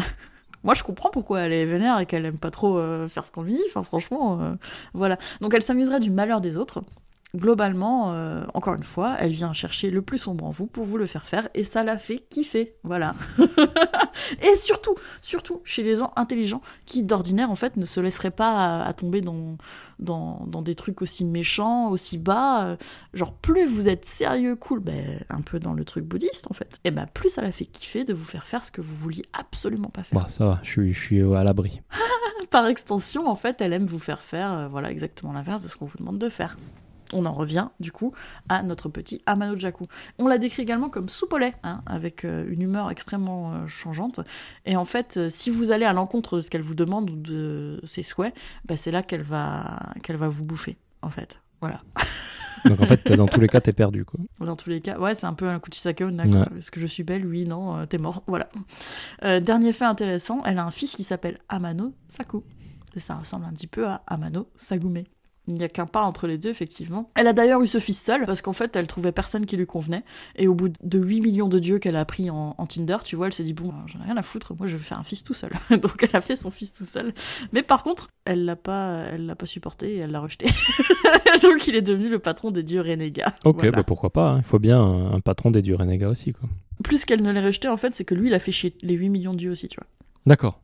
[0.65, 3.31] Moi, je comprends pourquoi elle est vénère et qu'elle aime pas trop euh, faire ce
[3.31, 3.63] qu'on lui dit.
[3.67, 4.55] Enfin, franchement, euh,
[4.95, 5.17] voilà.
[5.39, 6.81] Donc, elle s'amuserait du malheur des autres.
[7.35, 10.97] Globalement, euh, encore une fois, elle vient chercher le plus sombre en vous pour vous
[10.97, 12.75] le faire faire et ça la fait kiffer.
[12.83, 13.13] Voilà.
[14.41, 18.83] et surtout, surtout chez les gens intelligents qui, d'ordinaire, en fait, ne se laisseraient pas
[18.83, 19.57] à tomber dans,
[19.99, 22.65] dans, dans, des trucs aussi méchants, aussi bas.
[22.65, 22.77] Euh,
[23.13, 26.79] genre, plus vous êtes sérieux, cool, ben, un peu dans le truc bouddhiste en fait,
[26.83, 29.23] et ben plus ça la fait kiffer de vous faire faire ce que vous vouliez
[29.33, 30.19] absolument pas faire.
[30.19, 31.81] Bah, ça va, je suis, je suis à l'abri.
[32.49, 35.75] Par extension, en fait, elle aime vous faire faire euh, voilà, exactement l'inverse de ce
[35.75, 36.57] qu'on vous demande de faire
[37.13, 38.13] on en revient du coup
[38.49, 39.87] à notre petit Amano Jaku.
[40.19, 43.67] On la décrit également comme soupe au lait, hein, avec euh, une humeur extrêmement euh,
[43.67, 44.21] changeante.
[44.65, 47.15] Et en fait, euh, si vous allez à l'encontre de ce qu'elle vous demande ou
[47.15, 48.33] de ses souhaits,
[48.65, 51.39] bah, c'est là qu'elle va, qu'elle va vous bouffer, en fait.
[51.61, 51.81] Voilà.
[52.65, 54.19] Donc en fait, dans tous les cas, t'es perdu, quoi.
[54.39, 57.03] Dans tous les cas, ouais, c'est un peu un coup de Est-ce que je suis
[57.03, 58.23] belle Oui, non, t'es mort.
[58.27, 58.49] Voilà.
[59.39, 62.43] dernier fait intéressant, elle a un fils qui s'appelle Amano Saku.
[62.95, 65.03] Et ça ressemble un petit peu à Amano Sagume.
[65.47, 67.11] Il n'y a qu'un pas entre les deux, effectivement.
[67.15, 69.67] Elle a d'ailleurs eu ce fils seul, parce qu'en fait, elle trouvait personne qui lui
[69.67, 70.03] convenait.
[70.35, 73.27] Et au bout de 8 millions de dieux qu'elle a pris en, Tinder, tu vois,
[73.27, 75.23] elle s'est dit, bon, j'en ai rien à foutre, moi je vais faire un fils
[75.23, 75.51] tout seul.
[75.69, 77.13] Donc elle a fait son fils tout seul.
[77.51, 80.47] Mais par contre, elle l'a pas, elle l'a pas supporté et elle l'a rejeté.
[81.43, 83.35] Donc il est devenu le patron des dieux renégats.
[83.43, 84.37] Ok, bah pourquoi pas, hein.
[84.39, 86.49] il faut bien un, patron des dieux renégats aussi, quoi.
[86.83, 88.95] Plus qu'elle ne l'ait rejeté, en fait, c'est que lui, il a fait chier les
[88.95, 89.87] 8 millions de dieux aussi, tu vois.
[90.25, 90.61] D'accord.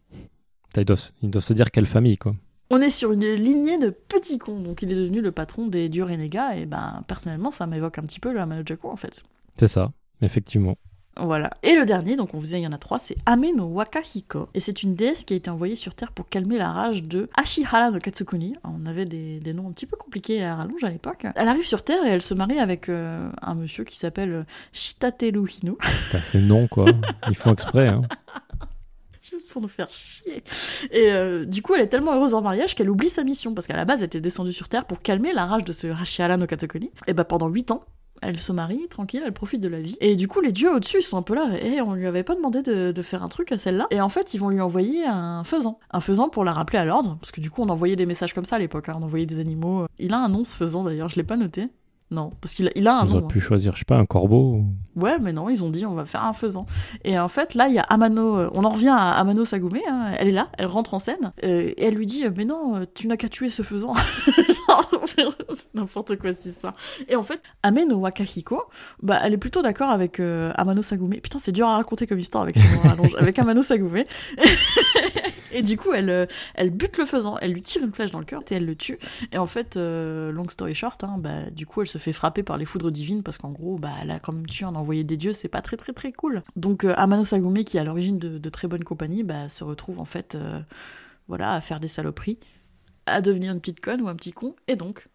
[0.75, 2.35] Il doit, il doit se dire quelle famille, quoi
[2.71, 5.89] on est sur une lignée de petits cons, donc il est devenu le patron des
[5.89, 9.21] dieux renégats, et ben personnellement ça m'évoque un petit peu le Hamanojaku en fait.
[9.57, 9.91] C'est ça,
[10.21, 10.77] effectivement.
[11.17, 11.49] Voilà.
[11.61, 13.65] Et le dernier, donc on vous disait il y en a trois, c'est Ame no
[13.65, 14.47] Wakahiko.
[14.53, 17.29] Et c'est une déesse qui a été envoyée sur Terre pour calmer la rage de
[17.35, 18.55] Ashihara no Katsukuni.
[18.63, 21.27] On avait des, noms un petit peu compliqués à rallonge à l'époque.
[21.35, 25.49] Elle arrive sur Terre et elle se marie avec euh, un monsieur qui s'appelle Shitateru
[25.49, 25.73] Hinu.
[26.23, 26.85] C'est nom quoi.
[27.27, 27.89] Ils font exprès.
[27.89, 28.03] Hein.
[29.31, 30.43] Juste pour nous faire chier.
[30.91, 33.65] Et euh, du coup, elle est tellement heureuse en mariage qu'elle oublie sa mission, parce
[33.67, 36.37] qu'à la base, elle était descendue sur Terre pour calmer la rage de ce Rashiala
[36.37, 36.91] no Katakoni.
[37.07, 37.83] Et bah pendant 8 ans,
[38.21, 39.97] elle se marie tranquille, elle profite de la vie.
[40.01, 41.49] Et du coup, les dieux au-dessus, ils sont un peu là.
[41.61, 43.87] Et on lui avait pas demandé de, de faire un truc à celle-là.
[43.89, 45.79] Et en fait, ils vont lui envoyer un faisan.
[45.91, 47.17] Un faisan pour la rappeler à l'ordre.
[47.19, 48.89] Parce que du coup, on envoyait des messages comme ça à l'époque.
[48.89, 48.97] hein.
[48.99, 49.85] On envoyait des animaux.
[49.97, 51.69] Il a un nom, ce faisan d'ailleurs, je l'ai pas noté.
[52.13, 53.11] Non, parce qu'il a, il a un On nom.
[53.13, 53.27] aurait hein.
[53.27, 54.55] pu choisir, je sais pas, un corbeau.
[54.55, 54.65] ou-
[55.01, 56.65] Ouais, mais non, ils ont dit on va faire un faisan.
[57.05, 58.37] Et en fait, là, il y a Amano.
[58.37, 59.77] euh, on en revient à Amano Sagome.
[59.89, 61.31] hein, elle est là, elle rentre en scène.
[61.45, 63.93] euh, et elle lui dit Mais non, euh, tu n'as qu'à tuer ce faisan.
[64.67, 65.23] Genre, c'est
[65.73, 66.75] n'importe quoi cette histoire.
[67.07, 68.61] Et en fait, Ame no Wakahiko,
[69.01, 71.11] bah, elle est plutôt d'accord avec euh, Amano Sagome.
[71.15, 74.03] Putain, c'est dur à raconter comme histoire avec, ces avec Amano Sagome.
[75.53, 78.19] et du coup, elle, euh, elle bute le faisan, elle lui tire une flèche dans
[78.19, 78.99] le cœur et elle le tue.
[79.31, 82.43] Et en fait, euh, long story short, hein, bah, du coup, elle se fait frapper
[82.43, 85.33] par les foudres divines parce qu'en gros, bah, quand même tué un envoyé des dieux,
[85.33, 86.43] c'est pas très très très cool.
[86.55, 89.99] Donc, euh, Amano Sagome, qui est à l'origine de, très bonne compagnie, bah, se retrouve
[89.99, 90.59] en fait euh,
[91.27, 92.39] voilà, à faire des saloperies,
[93.05, 95.07] à devenir une petite conne ou un petit con, et donc.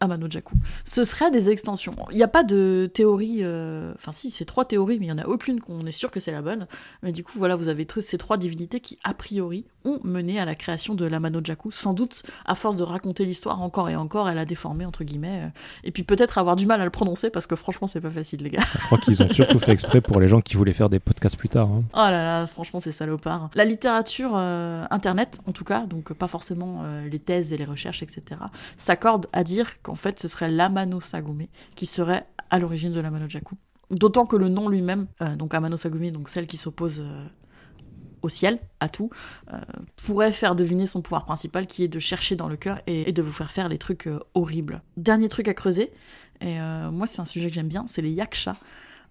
[0.00, 0.56] Amano Jaku.
[0.84, 1.94] Ce serait des extensions.
[2.10, 3.38] Il n'y a pas de théorie.
[3.42, 6.10] euh, Enfin, si, c'est trois théories, mais il n'y en a aucune qu'on est sûr
[6.10, 6.66] que c'est la bonne.
[7.04, 10.44] Mais du coup, voilà, vous avez ces trois divinités qui, a priori, ont mené à
[10.44, 11.70] la création de l'Amano Jaku.
[11.70, 15.42] Sans doute, à force de raconter l'histoire encore et encore, elle a déformé, entre guillemets.
[15.44, 15.48] euh,
[15.84, 18.42] Et puis peut-être avoir du mal à le prononcer, parce que franchement, c'est pas facile,
[18.42, 18.62] les gars.
[18.80, 21.36] Je crois qu'ils ont surtout fait exprès pour les gens qui voulaient faire des podcasts
[21.36, 21.68] plus tard.
[21.68, 21.82] hein.
[21.94, 22.10] Oh là
[22.40, 23.50] là, franchement, c'est salopard.
[23.54, 27.64] La littérature euh, internet, en tout cas, donc pas forcément euh, les thèses et les
[27.64, 28.22] recherches, etc.,
[28.76, 33.28] s'accorde à dire qu'en fait, ce serait l'Amano Sagome qui serait à l'origine de l'Amano
[33.28, 33.54] Jaku.
[33.90, 37.26] D'autant que le nom lui-même, euh, donc Amano Sagome, donc celle qui s'oppose euh,
[38.22, 39.10] au ciel, à tout,
[39.52, 39.58] euh,
[40.04, 43.12] pourrait faire deviner son pouvoir principal qui est de chercher dans le cœur et, et
[43.12, 44.82] de vous faire faire les trucs euh, horribles.
[44.96, 45.92] Dernier truc à creuser,
[46.40, 48.56] et euh, moi c'est un sujet que j'aime bien, c'est les yakshas.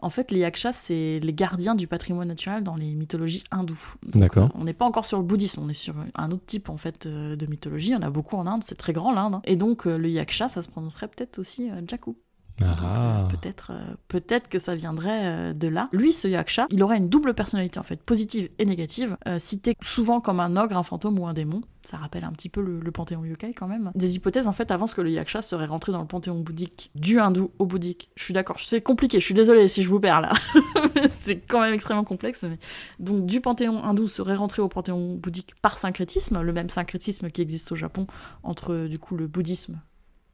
[0.04, 3.94] En fait, les yakshas, c'est les gardiens du patrimoine naturel dans les mythologies hindoues.
[4.02, 4.50] D'accord.
[4.56, 7.08] on n'est pas encore sur le bouddhisme, on est sur un autre type en fait
[7.08, 7.90] de mythologie.
[7.90, 9.42] Il y en a beaucoup en Inde, c'est très grand l'Inde.
[9.44, 12.18] Et donc le yaksha, ça se prononcerait peut-être aussi Jaku.
[12.60, 13.22] Donc, Ah.
[13.22, 15.90] euh, peut-être, euh, peut-être que ça viendrait euh, de là.
[15.94, 19.76] Lui, ce yaksha, il aurait une double personnalité en fait, positive et négative, euh, cité
[19.82, 21.62] souvent comme un ogre, un fantôme ou un démon.
[21.84, 23.92] Ça rappelle un petit peu le, le panthéon yokai quand même.
[23.96, 27.20] Des hypothèses en fait avancent que le yaksha serait rentré dans le panthéon bouddhique du
[27.20, 28.12] hindou au bouddhique.
[28.16, 29.20] Je suis d'accord, c'est compliqué.
[29.20, 30.34] Je suis désolée si je vous perds là.
[31.12, 32.44] c'est quand même extrêmement complexe.
[32.44, 32.60] mais-
[33.00, 37.42] Donc du panthéon hindou serait rentré au panthéon bouddhique par syncrétisme, le même syncrétisme qui
[37.42, 38.06] existe au Japon
[38.44, 39.80] entre du coup le bouddhisme,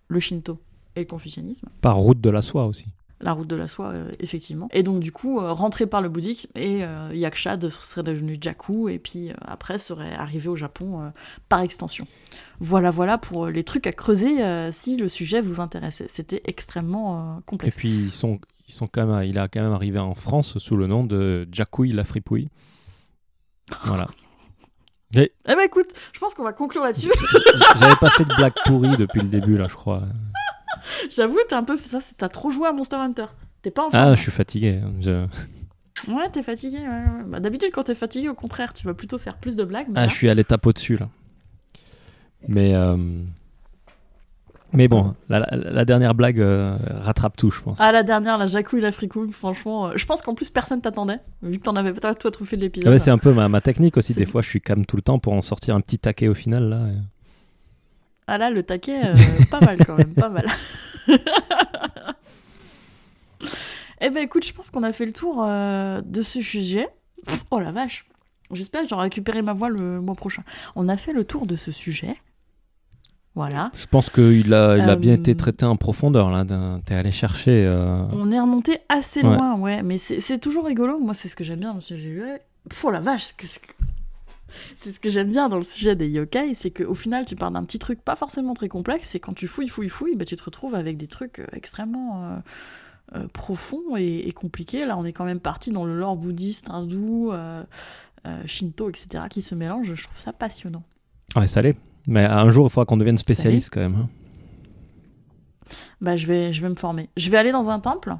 [0.09, 0.59] le shinto
[0.97, 2.87] et le confucianisme Par route de la soie aussi.
[3.21, 4.67] la route de la soie, euh, effectivement.
[4.73, 8.37] Et donc, du coup, euh, rentré par le bouddhique, et euh, Yaksha de- serait devenu
[8.39, 11.11] Jaku, et puis euh, après serait arrivé au Japon
[11.49, 12.05] par extension.
[12.59, 14.37] Voilà, voilà pour les trucs à creuser
[14.71, 16.05] si le sujet vous intéressait.
[16.09, 17.75] C'était extrêmement euh, Et complexe.
[17.77, 20.75] puis ils sont, ils sont quand même, il a quand même arrivé en France sous
[20.75, 22.49] le nom de Jacouille la fripouille.
[23.85, 24.07] Voilà.
[25.15, 27.09] Eh ben écoute, je pense qu'on va conclure là-dessus.
[27.79, 30.03] J'avais pas fait de blague pourrie depuis le début là, je crois.
[31.09, 33.25] J'avoue, t'as un peu fait ça, t'as trop joué à Monster Hunter.
[33.61, 34.79] T'es pas en Ah, je suis fatigué.
[35.01, 35.25] Je...
[36.11, 36.77] Ouais, t'es fatigué.
[36.77, 37.23] ouais, ouais.
[37.27, 39.87] Bah, D'habitude, quand t'es fatigué, au contraire, tu vas plutôt faire plus de blagues.
[39.89, 41.09] mais Ah, là- je suis à l'étape au-dessus là.
[42.47, 42.95] Mais euh,
[44.73, 47.77] mais bon, la, la- la dernière blague euh, rattrape tout, je pense.
[47.81, 50.81] Ah, la dernière, la Jacou et la Fricouille, franchement, euh, je pense qu'en plus personne
[50.81, 52.89] t'attendait, vu que t'en avais pas toi trouvé de Ah l'épisode.
[52.91, 54.13] ouais, c'est un peu ma, ma technique aussi.
[54.13, 56.33] Des fois, je suis calme tout le temps pour en sortir un petit taquet au
[56.33, 56.87] final là.
[56.89, 56.97] et-
[58.27, 59.15] Ah là, le taquet, euh,
[59.49, 60.45] pas mal quand même, pas mal.
[64.01, 66.87] eh ben écoute, je pense qu'on a fait le tour euh, de ce sujet.
[67.25, 68.05] Pff, Oh la vache.
[68.51, 70.43] J'espère que j'aurai récupéré ma voix le mois prochain.
[70.75, 72.15] On a fait le tour de ce sujet.
[73.35, 73.71] Voilà.
[73.79, 76.43] Je pense qu'il a, il a bien Euh, été traité en profondeur là.
[76.85, 77.65] T'es allé chercher.
[77.65, 79.35] euh, On est remonté assez Ouais.
[79.35, 79.83] loin, ouais.
[79.83, 80.97] Mais c'est toujours rigolo.
[80.99, 82.19] Moi, c'est ce que j'aime bien dans le sujet.
[82.19, 82.41] Ouais.
[82.69, 83.27] Pff, Oh la vache.
[84.75, 87.51] C'est ce que j'aime bien dans le sujet des yokai, c'est qu'au final, tu pars
[87.51, 90.35] d'un petit truc pas forcément très complexe, et quand tu fouilles, fouilles, fouilles, bah, tu
[90.35, 92.37] te retrouves avec des trucs euh, extrêmement euh,
[93.15, 94.85] euh, profonds et, et compliqués.
[94.85, 97.63] Là, on est quand même parti dans le lore bouddhiste, hindou, euh,
[98.45, 99.93] shinto, etc., qui se mélangent.
[99.95, 100.83] Je trouve ça passionnant.
[101.35, 101.77] Ouais, ça l'est.
[102.07, 103.95] Mais un jour, il faudra qu'on devienne spécialiste quand même.
[103.95, 104.09] hein.
[106.01, 107.09] Bah, je vais, je vais me former.
[107.17, 108.15] Je vais aller dans un temple.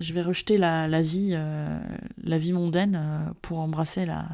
[0.00, 1.78] Je vais rejeter la, la vie, euh,
[2.22, 4.26] la vie mondaine euh, pour embrasser la,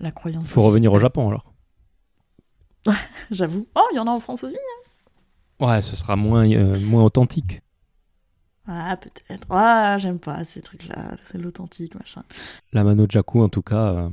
[0.00, 0.46] la croyance.
[0.46, 0.66] Il faut bouddhiste.
[0.72, 1.52] revenir au Japon alors.
[3.30, 3.66] J'avoue.
[3.74, 4.56] Oh, il y en a en France aussi.
[5.60, 7.62] Ouais, ce sera moins, euh, moins authentique.
[8.66, 9.46] Ah, peut-être.
[9.50, 11.12] Ah, j'aime pas ces trucs-là.
[11.30, 12.22] C'est l'authentique, machin.
[12.72, 14.08] La Mano Jaku, en tout cas, euh,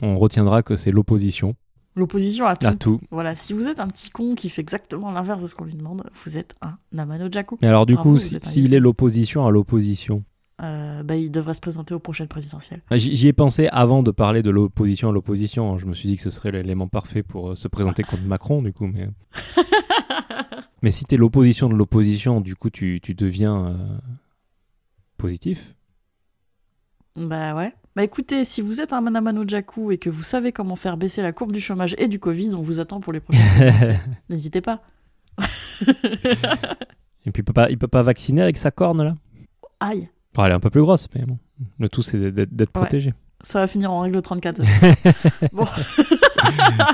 [0.00, 1.56] on retiendra que c'est l'opposition
[1.96, 2.66] L'opposition à tout.
[2.66, 3.00] à tout.
[3.10, 5.74] Voilà, si vous êtes un petit con qui fait exactement l'inverse de ce qu'on lui
[5.74, 7.56] demande, vous êtes un Namano Jaku.
[7.62, 8.76] Mais alors, du Bravo, coup, si- s'il yokai.
[8.76, 10.24] est l'opposition à l'opposition,
[10.62, 12.80] euh, bah, il devrait se présenter aux prochaines présidentielles.
[12.92, 15.78] J'y ai pensé avant de parler de l'opposition à l'opposition.
[15.78, 18.62] Je me suis dit que ce serait l'élément parfait pour euh, se présenter contre Macron,
[18.62, 18.86] du coup.
[18.86, 19.08] Mais,
[20.82, 23.98] mais si t'es l'opposition de l'opposition, du coup, tu, tu deviens euh,
[25.16, 25.74] positif.
[27.16, 27.72] Bah ouais.
[27.96, 31.22] Bah écoutez, si vous êtes un Manamano Jaku et que vous savez comment faire baisser
[31.22, 34.00] la courbe du chômage et du Covid, on vous attend pour les prochaines.
[34.28, 34.82] N'hésitez pas.
[37.26, 39.14] Et puis il peut pas, il peut pas vacciner avec sa corne là?
[39.78, 41.38] Aïe, Bon, elle est un peu plus grosse, mais bon.
[41.78, 42.66] Le tout c'est d'être Ouais.
[42.72, 43.14] protégé.
[43.42, 44.60] ça va finir en règle 34.
[45.52, 45.66] bon,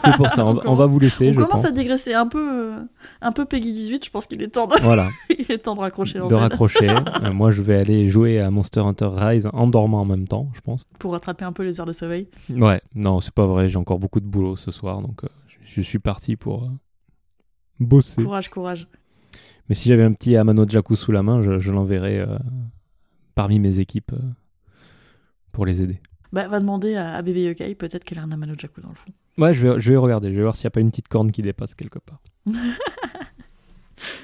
[0.05, 1.65] C'est pour ça, on, va- on va vous laisser, on je commence pense.
[1.65, 2.79] à digresser un peu, euh,
[3.21, 4.05] un peu Peggy 18.
[4.05, 6.89] Je pense qu'il est temps de, Voilà, il est temps de raccrocher de raccrocher.
[6.89, 10.49] Euh, moi, je vais aller jouer à Monster Hunter Rise en dormant en même temps,
[10.55, 10.85] je pense.
[10.99, 12.29] pour rattraper un peu les heures de sommeil.
[12.51, 13.69] Ouais, non, c'est pas vrai.
[13.69, 16.69] J'ai encore beaucoup de boulot ce soir, donc euh, je, je suis parti pour euh,
[17.81, 18.23] bosser.
[18.23, 18.87] Courage, courage.
[19.69, 22.19] Mais si j'avais un petit Amano Jaku sous la main, je, je l'enverrais
[23.35, 24.23] parmi mes équipes euh,
[25.53, 26.01] pour les aider.
[26.33, 28.95] Bah, va demander à, à Bébé Yokai, peut-être qu'elle a un Amano Jaku dans le
[28.95, 29.11] fond.
[29.39, 30.31] Ouais, je vais, je vais regarder.
[30.31, 32.21] Je vais voir s'il n'y a pas une petite corne qui dépasse quelque part.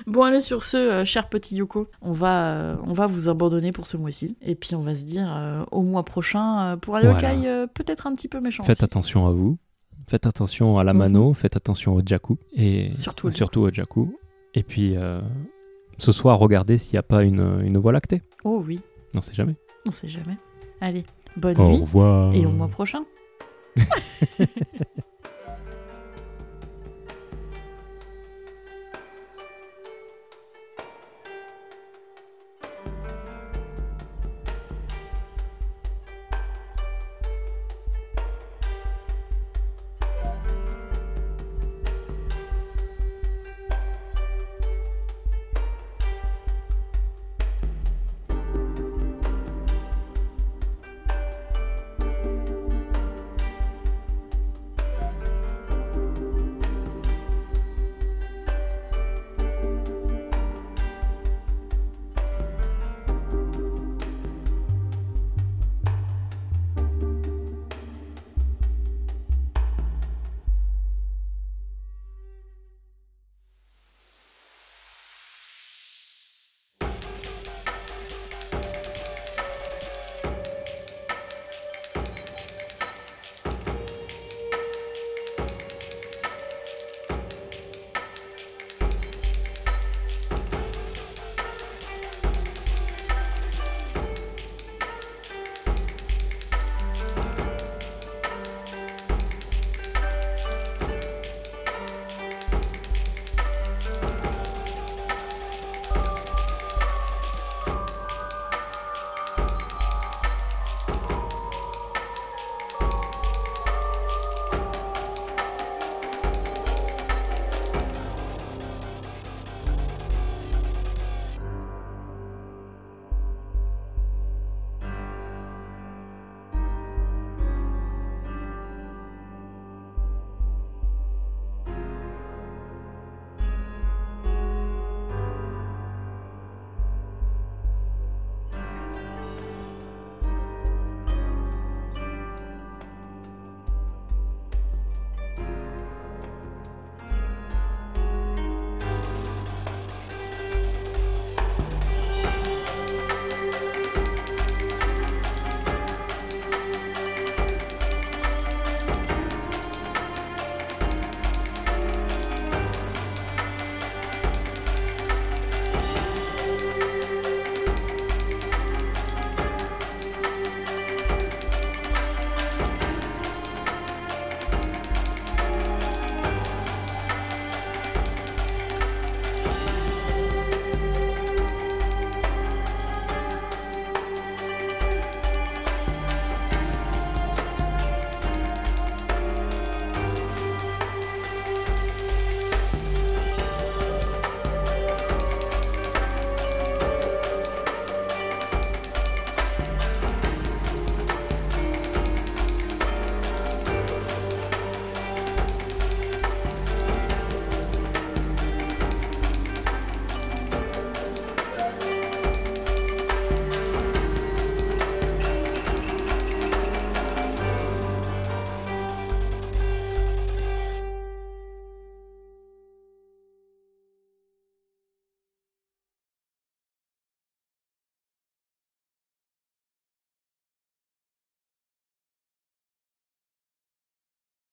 [0.07, 3.73] Bon, allez, sur ce, euh, cher petit Yoko, on va, euh, on va vous abandonner
[3.73, 4.37] pour ce mois-ci.
[4.41, 7.35] Et puis, on va se dire euh, au mois prochain pour un Voilà.
[7.35, 8.63] Yokai peut-être un petit peu méchant.
[8.63, 8.85] Faites aussi.
[8.85, 9.59] attention à vous.
[10.09, 11.33] Faites attention à la mano.
[11.35, 12.39] Faites attention au Jaku.
[12.55, 14.17] Et Surtout au surtout au Jaku.
[14.55, 14.95] Et puis,
[15.99, 18.23] ce soir, regardez s'il n'y a pas une, une voie lactée.
[18.45, 18.81] Oh oui,
[19.17, 19.57] On sait jamais.
[19.87, 20.37] on sait jamais.
[20.81, 21.05] Allez,
[21.37, 22.35] bonne Au nuit revoir.
[22.35, 23.05] et au mois prochain.